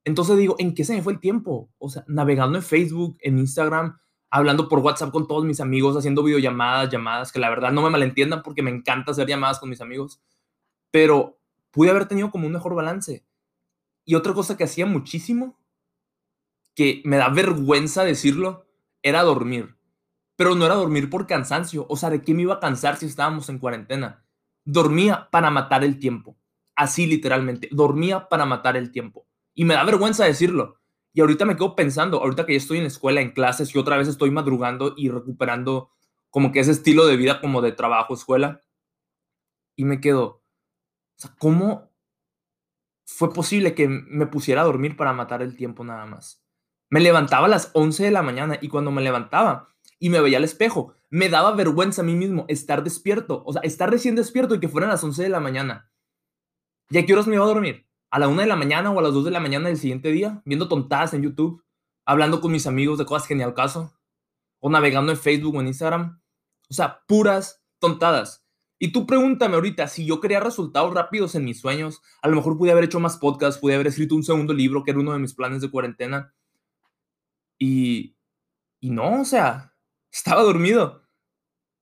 Entonces 0.05 0.37
digo, 0.37 0.55
¿en 0.59 0.73
qué 0.73 0.85
se 0.85 0.95
me 0.95 1.01
fue 1.01 1.13
el 1.13 1.19
tiempo? 1.19 1.69
O 1.77 1.89
sea, 1.89 2.05
navegando 2.07 2.57
en 2.57 2.63
Facebook, 2.63 3.17
en 3.19 3.37
Instagram, 3.39 3.97
hablando 4.29 4.69
por 4.69 4.79
WhatsApp 4.79 5.11
con 5.11 5.27
todos 5.27 5.43
mis 5.43 5.59
amigos, 5.59 5.97
haciendo 5.97 6.23
videollamadas, 6.23 6.89
llamadas, 6.89 7.31
que 7.31 7.39
la 7.39 7.49
verdad 7.49 7.71
no 7.71 7.81
me 7.81 7.89
malentiendan 7.89 8.41
porque 8.41 8.61
me 8.61 8.71
encanta 8.71 9.11
hacer 9.11 9.27
llamadas 9.27 9.59
con 9.59 9.69
mis 9.69 9.81
amigos. 9.81 10.21
Pero 10.91 11.39
pude 11.71 11.89
haber 11.89 12.07
tenido 12.07 12.31
como 12.31 12.47
un 12.47 12.53
mejor 12.53 12.75
balance. 12.75 13.25
Y 14.05 14.15
otra 14.15 14.33
cosa 14.33 14.55
que 14.55 14.63
hacía 14.63 14.85
muchísimo, 14.85 15.59
que 16.75 17.01
me 17.03 17.17
da 17.17 17.29
vergüenza 17.29 18.05
decirlo, 18.05 18.65
era 19.01 19.23
dormir 19.23 19.75
pero 20.35 20.55
no 20.55 20.65
era 20.65 20.75
dormir 20.75 21.09
por 21.09 21.27
cansancio. 21.27 21.85
O 21.89 21.97
sea, 21.97 22.09
¿de 22.09 22.21
qué 22.21 22.33
me 22.33 22.43
iba 22.43 22.55
a 22.55 22.59
cansar 22.59 22.97
si 22.97 23.05
estábamos 23.05 23.49
en 23.49 23.59
cuarentena? 23.59 24.25
Dormía 24.65 25.29
para 25.31 25.49
matar 25.49 25.83
el 25.83 25.99
tiempo. 25.99 26.37
Así 26.75 27.05
literalmente. 27.05 27.69
Dormía 27.71 28.27
para 28.27 28.45
matar 28.45 28.75
el 28.75 28.91
tiempo. 28.91 29.24
Y 29.55 29.65
me 29.65 29.73
da 29.73 29.83
vergüenza 29.83 30.25
decirlo. 30.25 30.79
Y 31.13 31.21
ahorita 31.21 31.45
me 31.45 31.55
quedo 31.55 31.75
pensando, 31.75 32.21
ahorita 32.21 32.45
que 32.45 32.53
ya 32.53 32.57
estoy 32.57 32.77
en 32.77 32.83
la 32.83 32.89
escuela, 32.89 33.21
en 33.21 33.31
clases, 33.31 33.73
y 33.73 33.79
otra 33.79 33.97
vez 33.97 34.07
estoy 34.07 34.29
madrugando 34.29 34.93
y 34.95 35.09
recuperando 35.09 35.89
como 36.29 36.51
que 36.51 36.59
ese 36.59 36.71
estilo 36.71 37.05
de 37.07 37.15
vida 37.15 37.39
como 37.39 37.61
de 37.61 37.71
trabajo, 37.71 38.13
escuela. 38.13 38.61
Y 39.77 39.85
me 39.85 40.01
quedo, 40.01 40.25
o 40.25 40.43
sea, 41.15 41.33
¿cómo 41.39 41.91
fue 43.05 43.33
posible 43.33 43.73
que 43.73 43.87
me 43.87 44.27
pusiera 44.27 44.61
a 44.61 44.65
dormir 44.65 44.97
para 44.97 45.13
matar 45.13 45.41
el 45.41 45.55
tiempo 45.55 45.85
nada 45.85 46.05
más? 46.05 46.45
Me 46.89 46.99
levantaba 46.99 47.45
a 47.45 47.49
las 47.49 47.71
11 47.73 48.03
de 48.03 48.11
la 48.11 48.21
mañana 48.21 48.57
y 48.61 48.67
cuando 48.67 48.91
me 48.91 49.01
levantaba, 49.01 49.75
y 49.99 50.09
me 50.09 50.21
veía 50.21 50.37
al 50.37 50.43
espejo. 50.43 50.93
Me 51.09 51.29
daba 51.29 51.55
vergüenza 51.55 52.01
a 52.01 52.05
mí 52.05 52.15
mismo 52.15 52.45
estar 52.47 52.83
despierto, 52.83 53.43
o 53.45 53.53
sea, 53.53 53.61
estar 53.61 53.89
recién 53.89 54.15
despierto 54.15 54.55
y 54.55 54.59
que 54.59 54.69
fueran 54.69 54.89
las 54.89 55.03
11 55.03 55.23
de 55.23 55.29
la 55.29 55.39
mañana. 55.39 55.89
¿Y 56.89 56.97
a 56.97 57.05
qué 57.05 57.13
horas 57.13 57.27
me 57.27 57.35
iba 57.35 57.43
a 57.43 57.47
dormir? 57.47 57.84
¿A 58.15 58.19
la 58.19 58.29
1 58.29 58.43
de 58.43 58.47
la 58.47 58.55
mañana 58.55 58.91
o 58.91 58.99
a 58.99 59.01
las 59.01 59.13
2 59.13 59.25
de 59.25 59.31
la 59.31 59.41
mañana 59.41 59.67
del 59.67 59.77
siguiente 59.77 60.09
día? 60.09 60.41
Viendo 60.45 60.69
tontadas 60.69 61.13
en 61.13 61.21
YouTube, 61.21 61.61
hablando 62.05 62.39
con 62.39 62.49
mis 62.49 62.65
amigos 62.65 62.97
de 62.97 63.05
cosas 63.05 63.27
genial 63.27 63.53
caso, 63.53 63.93
o 64.61 64.69
navegando 64.69 65.11
en 65.11 65.17
Facebook 65.17 65.53
o 65.53 65.59
en 65.59 65.67
Instagram. 65.67 66.21
O 66.69 66.73
sea, 66.73 67.03
puras 67.09 67.61
tontadas. 67.77 68.47
Y 68.79 68.93
tú 68.93 69.05
pregúntame 69.05 69.55
ahorita, 69.55 69.89
si 69.89 70.05
yo 70.05 70.21
quería 70.21 70.39
resultados 70.39 70.93
rápidos 70.93 71.35
en 71.35 71.43
mis 71.43 71.59
sueños, 71.59 72.01
a 72.21 72.29
lo 72.29 72.37
mejor 72.37 72.57
pude 72.57 72.71
haber 72.71 72.85
hecho 72.85 73.01
más 73.01 73.17
podcasts, 73.17 73.59
pude 73.59 73.75
haber 73.75 73.87
escrito 73.87 74.15
un 74.15 74.23
segundo 74.23 74.53
libro, 74.53 74.85
que 74.85 74.91
era 74.91 75.01
uno 75.01 75.11
de 75.11 75.19
mis 75.19 75.33
planes 75.33 75.59
de 75.59 75.69
cuarentena. 75.69 76.33
Y, 77.59 78.15
y 78.79 78.91
no, 78.91 79.23
o 79.23 79.25
sea, 79.25 79.75
estaba 80.09 80.41
dormido, 80.41 81.03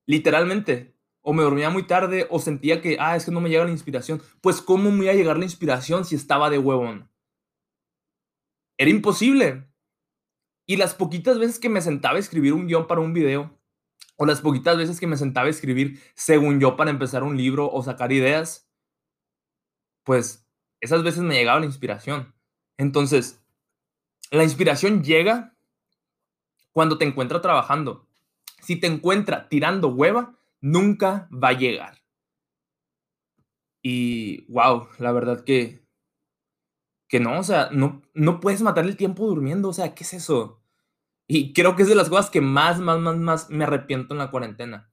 literalmente. 0.07 0.92
O 1.23 1.33
me 1.33 1.41
dormía 1.41 1.71
muy 1.71 1.87
tarde 1.87 2.27
o 2.29 2.39
sentía 2.39 2.81
que, 2.81 2.97
ah, 2.99 3.15
es 3.15 3.25
que 3.25 3.31
no 3.31 3.41
me 3.41 3.49
llega 3.49 3.65
la 3.65 3.71
inspiración. 3.71 4.21
Pues 4.41 4.61
¿cómo 4.61 4.91
me 4.91 5.05
iba 5.05 5.13
a 5.13 5.15
llegar 5.15 5.37
la 5.37 5.45
inspiración 5.45 6.05
si 6.05 6.15
estaba 6.15 6.51
de 6.51 6.59
huevón? 6.59 7.09
Era 8.77 8.91
imposible. 8.91 9.67
Y 10.65 10.77
las 10.77 10.93
poquitas 10.93 11.39
veces 11.39 11.59
que 11.59 11.69
me 11.69 11.81
sentaba 11.81 12.17
a 12.17 12.19
escribir 12.19 12.53
un 12.53 12.67
guion 12.67 12.87
para 12.87 13.01
un 13.01 13.13
video, 13.13 13.57
o 14.17 14.25
las 14.25 14.41
poquitas 14.41 14.77
veces 14.77 14.99
que 14.99 15.07
me 15.07 15.17
sentaba 15.17 15.47
a 15.47 15.49
escribir, 15.49 15.99
según 16.13 16.59
yo, 16.59 16.75
para 16.75 16.91
empezar 16.91 17.23
un 17.23 17.35
libro 17.35 17.69
o 17.71 17.81
sacar 17.81 18.11
ideas, 18.11 18.69
pues 20.03 20.47
esas 20.79 21.03
veces 21.03 21.23
me 21.23 21.35
llegaba 21.35 21.59
la 21.59 21.65
inspiración. 21.65 22.33
Entonces, 22.77 23.41
la 24.29 24.43
inspiración 24.43 25.03
llega 25.03 25.57
cuando 26.71 26.97
te 26.97 27.05
encuentras 27.05 27.41
trabajando 27.41 28.07
si 28.63 28.77
te 28.77 28.87
encuentra 28.87 29.49
tirando 29.49 29.89
hueva, 29.89 30.39
nunca 30.63 31.27
va 31.31 31.49
a 31.49 31.53
llegar. 31.53 32.01
Y 33.83 34.45
wow, 34.51 34.87
la 34.97 35.11
verdad 35.11 35.43
que, 35.43 35.85
que 37.09 37.19
no, 37.19 37.37
o 37.37 37.43
sea, 37.43 37.69
no, 37.71 38.01
no 38.13 38.39
puedes 38.39 38.61
matar 38.61 38.85
el 38.85 38.95
tiempo 38.95 39.27
durmiendo, 39.27 39.69
o 39.69 39.73
sea, 39.73 39.93
¿qué 39.93 40.05
es 40.05 40.13
eso? 40.13 40.63
Y 41.27 41.53
creo 41.53 41.75
que 41.75 41.83
es 41.83 41.89
de 41.89 41.95
las 41.95 42.09
cosas 42.09 42.29
que 42.29 42.39
más, 42.39 42.79
más, 42.79 42.97
más, 42.99 43.17
más 43.17 43.49
me 43.49 43.65
arrepiento 43.65 44.13
en 44.13 44.19
la 44.19 44.31
cuarentena. 44.31 44.89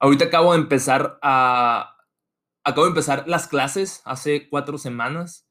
Ahorita 0.00 0.26
acabo 0.26 0.52
de 0.52 0.60
empezar 0.60 1.18
a, 1.22 1.98
acabo 2.64 2.86
de 2.86 2.90
empezar 2.90 3.28
las 3.28 3.46
clases 3.46 4.00
hace 4.06 4.48
cuatro 4.48 4.78
semanas 4.78 5.46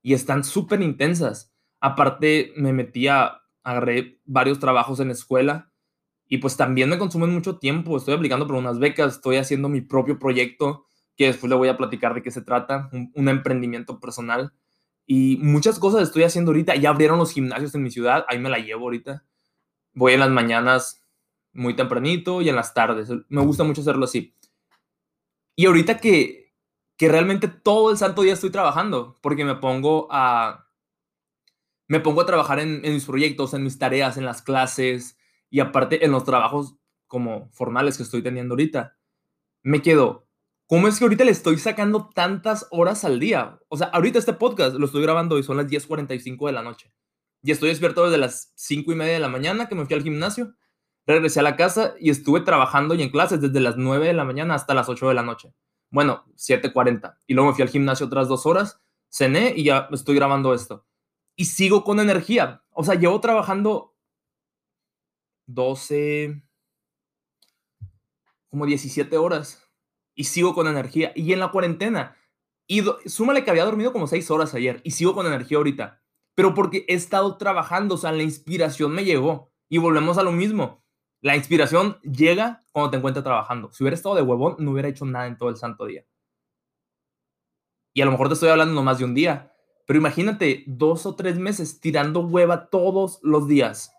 y 0.00 0.14
están 0.14 0.44
súper 0.44 0.80
intensas. 0.80 1.52
Aparte, 1.80 2.52
me 2.56 2.72
metí 2.72 3.08
a, 3.08 3.42
agarré 3.64 4.20
varios 4.24 4.60
trabajos 4.60 5.00
en 5.00 5.08
la 5.08 5.14
escuela 5.14 5.71
y 6.32 6.38
pues 6.38 6.56
también 6.56 6.88
me 6.88 6.96
consumen 6.96 7.30
mucho 7.30 7.58
tiempo. 7.58 7.94
Estoy 7.94 8.14
aplicando 8.14 8.46
por 8.46 8.56
unas 8.56 8.78
becas, 8.78 9.16
estoy 9.16 9.36
haciendo 9.36 9.68
mi 9.68 9.82
propio 9.82 10.18
proyecto, 10.18 10.86
que 11.14 11.26
después 11.26 11.50
le 11.50 11.56
voy 11.56 11.68
a 11.68 11.76
platicar 11.76 12.14
de 12.14 12.22
qué 12.22 12.30
se 12.30 12.40
trata, 12.40 12.88
un, 12.90 13.28
emprendimiento 13.28 14.00
personal. 14.00 14.54
Y 15.04 15.36
muchas 15.42 15.78
cosas 15.78 16.04
estoy 16.04 16.22
haciendo 16.22 16.52
ahorita. 16.52 16.74
Ya 16.76 16.88
abrieron 16.88 17.18
los 17.18 17.32
gimnasios 17.32 17.74
en 17.74 17.82
mi 17.82 17.90
ciudad, 17.90 18.24
ahí 18.28 18.38
me 18.38 18.48
la 18.48 18.60
llevo 18.60 18.84
ahorita. 18.84 19.26
Voy 19.92 20.14
en 20.14 20.20
las 20.20 20.30
mañanas 20.30 21.04
muy 21.52 21.76
tempranito 21.76 22.40
y 22.40 22.48
en 22.48 22.56
las 22.56 22.72
tardes. 22.72 23.10
Me 23.28 23.42
gusta 23.42 23.64
mucho 23.64 23.82
hacerlo 23.82 24.06
así. 24.06 24.34
Y 25.54 25.66
ahorita 25.66 25.98
que, 25.98 26.54
que 26.96 27.10
realmente 27.10 27.46
todo 27.46 27.90
el 27.90 27.98
santo 27.98 28.22
día 28.22 28.32
estoy 28.32 28.48
trabajando, 28.48 29.18
porque 29.20 29.44
me 29.44 29.56
pongo 29.56 30.08
a, 30.10 30.66
me 31.88 32.00
pongo 32.00 32.22
a 32.22 32.26
trabajar 32.26 32.58
en, 32.58 32.82
en 32.86 32.94
mis 32.94 33.04
proyectos, 33.04 33.52
en 33.52 33.64
mis 33.64 33.78
tareas, 33.78 34.16
en 34.16 34.24
las 34.24 34.40
clases, 34.40 35.18
y 35.52 35.60
aparte, 35.60 36.02
en 36.02 36.12
los 36.12 36.24
trabajos 36.24 36.76
como 37.06 37.50
formales 37.50 37.98
que 37.98 38.04
estoy 38.04 38.22
teniendo 38.22 38.54
ahorita, 38.54 38.96
me 39.62 39.82
quedo, 39.82 40.26
¿cómo 40.66 40.88
es 40.88 40.98
que 40.98 41.04
ahorita 41.04 41.24
le 41.24 41.30
estoy 41.30 41.58
sacando 41.58 42.08
tantas 42.08 42.66
horas 42.70 43.04
al 43.04 43.20
día? 43.20 43.60
O 43.68 43.76
sea, 43.76 43.88
ahorita 43.88 44.18
este 44.18 44.32
podcast 44.32 44.76
lo 44.76 44.86
estoy 44.86 45.02
grabando 45.02 45.38
y 45.38 45.42
son 45.42 45.58
las 45.58 45.66
10.45 45.66 46.46
de 46.46 46.52
la 46.52 46.62
noche. 46.62 46.94
Y 47.42 47.50
estoy 47.50 47.68
despierto 47.68 48.02
desde 48.04 48.16
las 48.16 48.54
5 48.54 48.92
y 48.92 48.94
media 48.94 49.12
de 49.12 49.18
la 49.18 49.28
mañana 49.28 49.68
que 49.68 49.74
me 49.74 49.84
fui 49.84 49.94
al 49.94 50.02
gimnasio. 50.02 50.54
Regresé 51.06 51.40
a 51.40 51.42
la 51.42 51.56
casa 51.56 51.92
y 52.00 52.08
estuve 52.08 52.40
trabajando 52.40 52.94
y 52.94 53.02
en 53.02 53.10
clases 53.10 53.42
desde 53.42 53.60
las 53.60 53.76
9 53.76 54.06
de 54.06 54.14
la 54.14 54.24
mañana 54.24 54.54
hasta 54.54 54.72
las 54.72 54.88
8 54.88 55.06
de 55.06 55.14
la 55.14 55.22
noche. 55.22 55.52
Bueno, 55.90 56.24
7.40. 56.36 57.18
Y 57.26 57.34
luego 57.34 57.50
me 57.50 57.54
fui 57.54 57.62
al 57.62 57.68
gimnasio 57.68 58.06
otras 58.06 58.26
dos 58.28 58.46
horas, 58.46 58.80
cené 59.10 59.52
y 59.54 59.64
ya 59.64 59.86
estoy 59.92 60.14
grabando 60.14 60.54
esto. 60.54 60.86
Y 61.36 61.44
sigo 61.44 61.84
con 61.84 62.00
energía. 62.00 62.64
O 62.70 62.84
sea, 62.84 62.94
llevo 62.94 63.20
trabajando 63.20 63.91
12, 65.46 66.42
como 68.50 68.66
17 68.66 69.16
horas 69.16 69.68
y 70.14 70.24
sigo 70.24 70.54
con 70.54 70.66
energía. 70.66 71.12
Y 71.14 71.32
en 71.32 71.40
la 71.40 71.50
cuarentena, 71.50 72.16
y 72.66 72.82
súmale 73.06 73.44
que 73.44 73.50
había 73.50 73.64
dormido 73.64 73.92
como 73.92 74.06
6 74.06 74.30
horas 74.30 74.54
ayer 74.54 74.80
y 74.84 74.92
sigo 74.92 75.14
con 75.14 75.26
energía 75.26 75.58
ahorita. 75.58 76.02
Pero 76.34 76.54
porque 76.54 76.84
he 76.88 76.94
estado 76.94 77.36
trabajando, 77.36 77.96
o 77.96 77.98
sea, 77.98 78.12
la 78.12 78.22
inspiración 78.22 78.92
me 78.92 79.04
llegó. 79.04 79.52
Y 79.68 79.78
volvemos 79.78 80.18
a 80.18 80.22
lo 80.22 80.32
mismo. 80.32 80.84
La 81.22 81.36
inspiración 81.36 81.98
llega 82.02 82.64
cuando 82.72 82.90
te 82.90 82.96
encuentras 82.98 83.24
trabajando. 83.24 83.70
Si 83.72 83.82
hubiera 83.82 83.94
estado 83.94 84.14
de 84.14 84.22
huevón, 84.22 84.56
no 84.58 84.72
hubiera 84.72 84.88
hecho 84.88 85.04
nada 85.06 85.26
en 85.26 85.38
todo 85.38 85.48
el 85.48 85.56
santo 85.56 85.86
día. 85.86 86.04
Y 87.94 88.02
a 88.02 88.04
lo 88.04 88.10
mejor 88.10 88.28
te 88.28 88.34
estoy 88.34 88.48
hablando 88.48 88.74
no 88.74 88.82
más 88.82 88.98
de 88.98 89.04
un 89.04 89.14
día. 89.14 89.54
Pero 89.86 89.98
imagínate 89.98 90.64
dos 90.66 91.06
o 91.06 91.14
tres 91.14 91.38
meses 91.38 91.80
tirando 91.80 92.20
hueva 92.20 92.70
todos 92.70 93.18
los 93.22 93.46
días. 93.48 93.92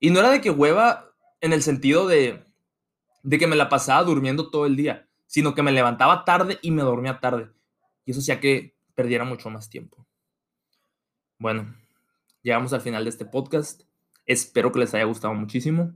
Y 0.00 0.10
no 0.10 0.20
era 0.20 0.30
de 0.30 0.40
que 0.40 0.50
hueva 0.50 1.12
en 1.40 1.52
el 1.52 1.62
sentido 1.62 2.06
de, 2.06 2.44
de 3.22 3.38
que 3.38 3.46
me 3.46 3.56
la 3.56 3.68
pasaba 3.68 4.02
durmiendo 4.04 4.50
todo 4.50 4.66
el 4.66 4.76
día, 4.76 5.08
sino 5.26 5.54
que 5.54 5.62
me 5.62 5.72
levantaba 5.72 6.24
tarde 6.24 6.58
y 6.62 6.70
me 6.70 6.82
dormía 6.82 7.20
tarde. 7.20 7.50
Y 8.04 8.12
eso 8.12 8.20
hacía 8.20 8.40
que 8.40 8.74
perdiera 8.94 9.24
mucho 9.24 9.50
más 9.50 9.68
tiempo. 9.68 10.06
Bueno, 11.38 11.74
llegamos 12.42 12.72
al 12.72 12.80
final 12.80 13.04
de 13.04 13.10
este 13.10 13.24
podcast. 13.24 13.82
Espero 14.26 14.72
que 14.72 14.80
les 14.80 14.94
haya 14.94 15.04
gustado 15.04 15.34
muchísimo. 15.34 15.92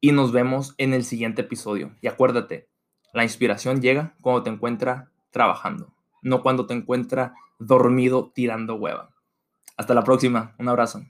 Y 0.00 0.12
nos 0.12 0.32
vemos 0.32 0.74
en 0.78 0.94
el 0.94 1.04
siguiente 1.04 1.42
episodio. 1.42 1.96
Y 2.00 2.06
acuérdate, 2.06 2.68
la 3.12 3.24
inspiración 3.24 3.80
llega 3.80 4.14
cuando 4.20 4.42
te 4.42 4.50
encuentra 4.50 5.10
trabajando, 5.30 5.92
no 6.22 6.42
cuando 6.42 6.66
te 6.66 6.74
encuentra 6.74 7.34
dormido 7.58 8.30
tirando 8.34 8.76
hueva. 8.76 9.10
Hasta 9.76 9.94
la 9.94 10.04
próxima. 10.04 10.54
Un 10.58 10.68
abrazo. 10.68 11.04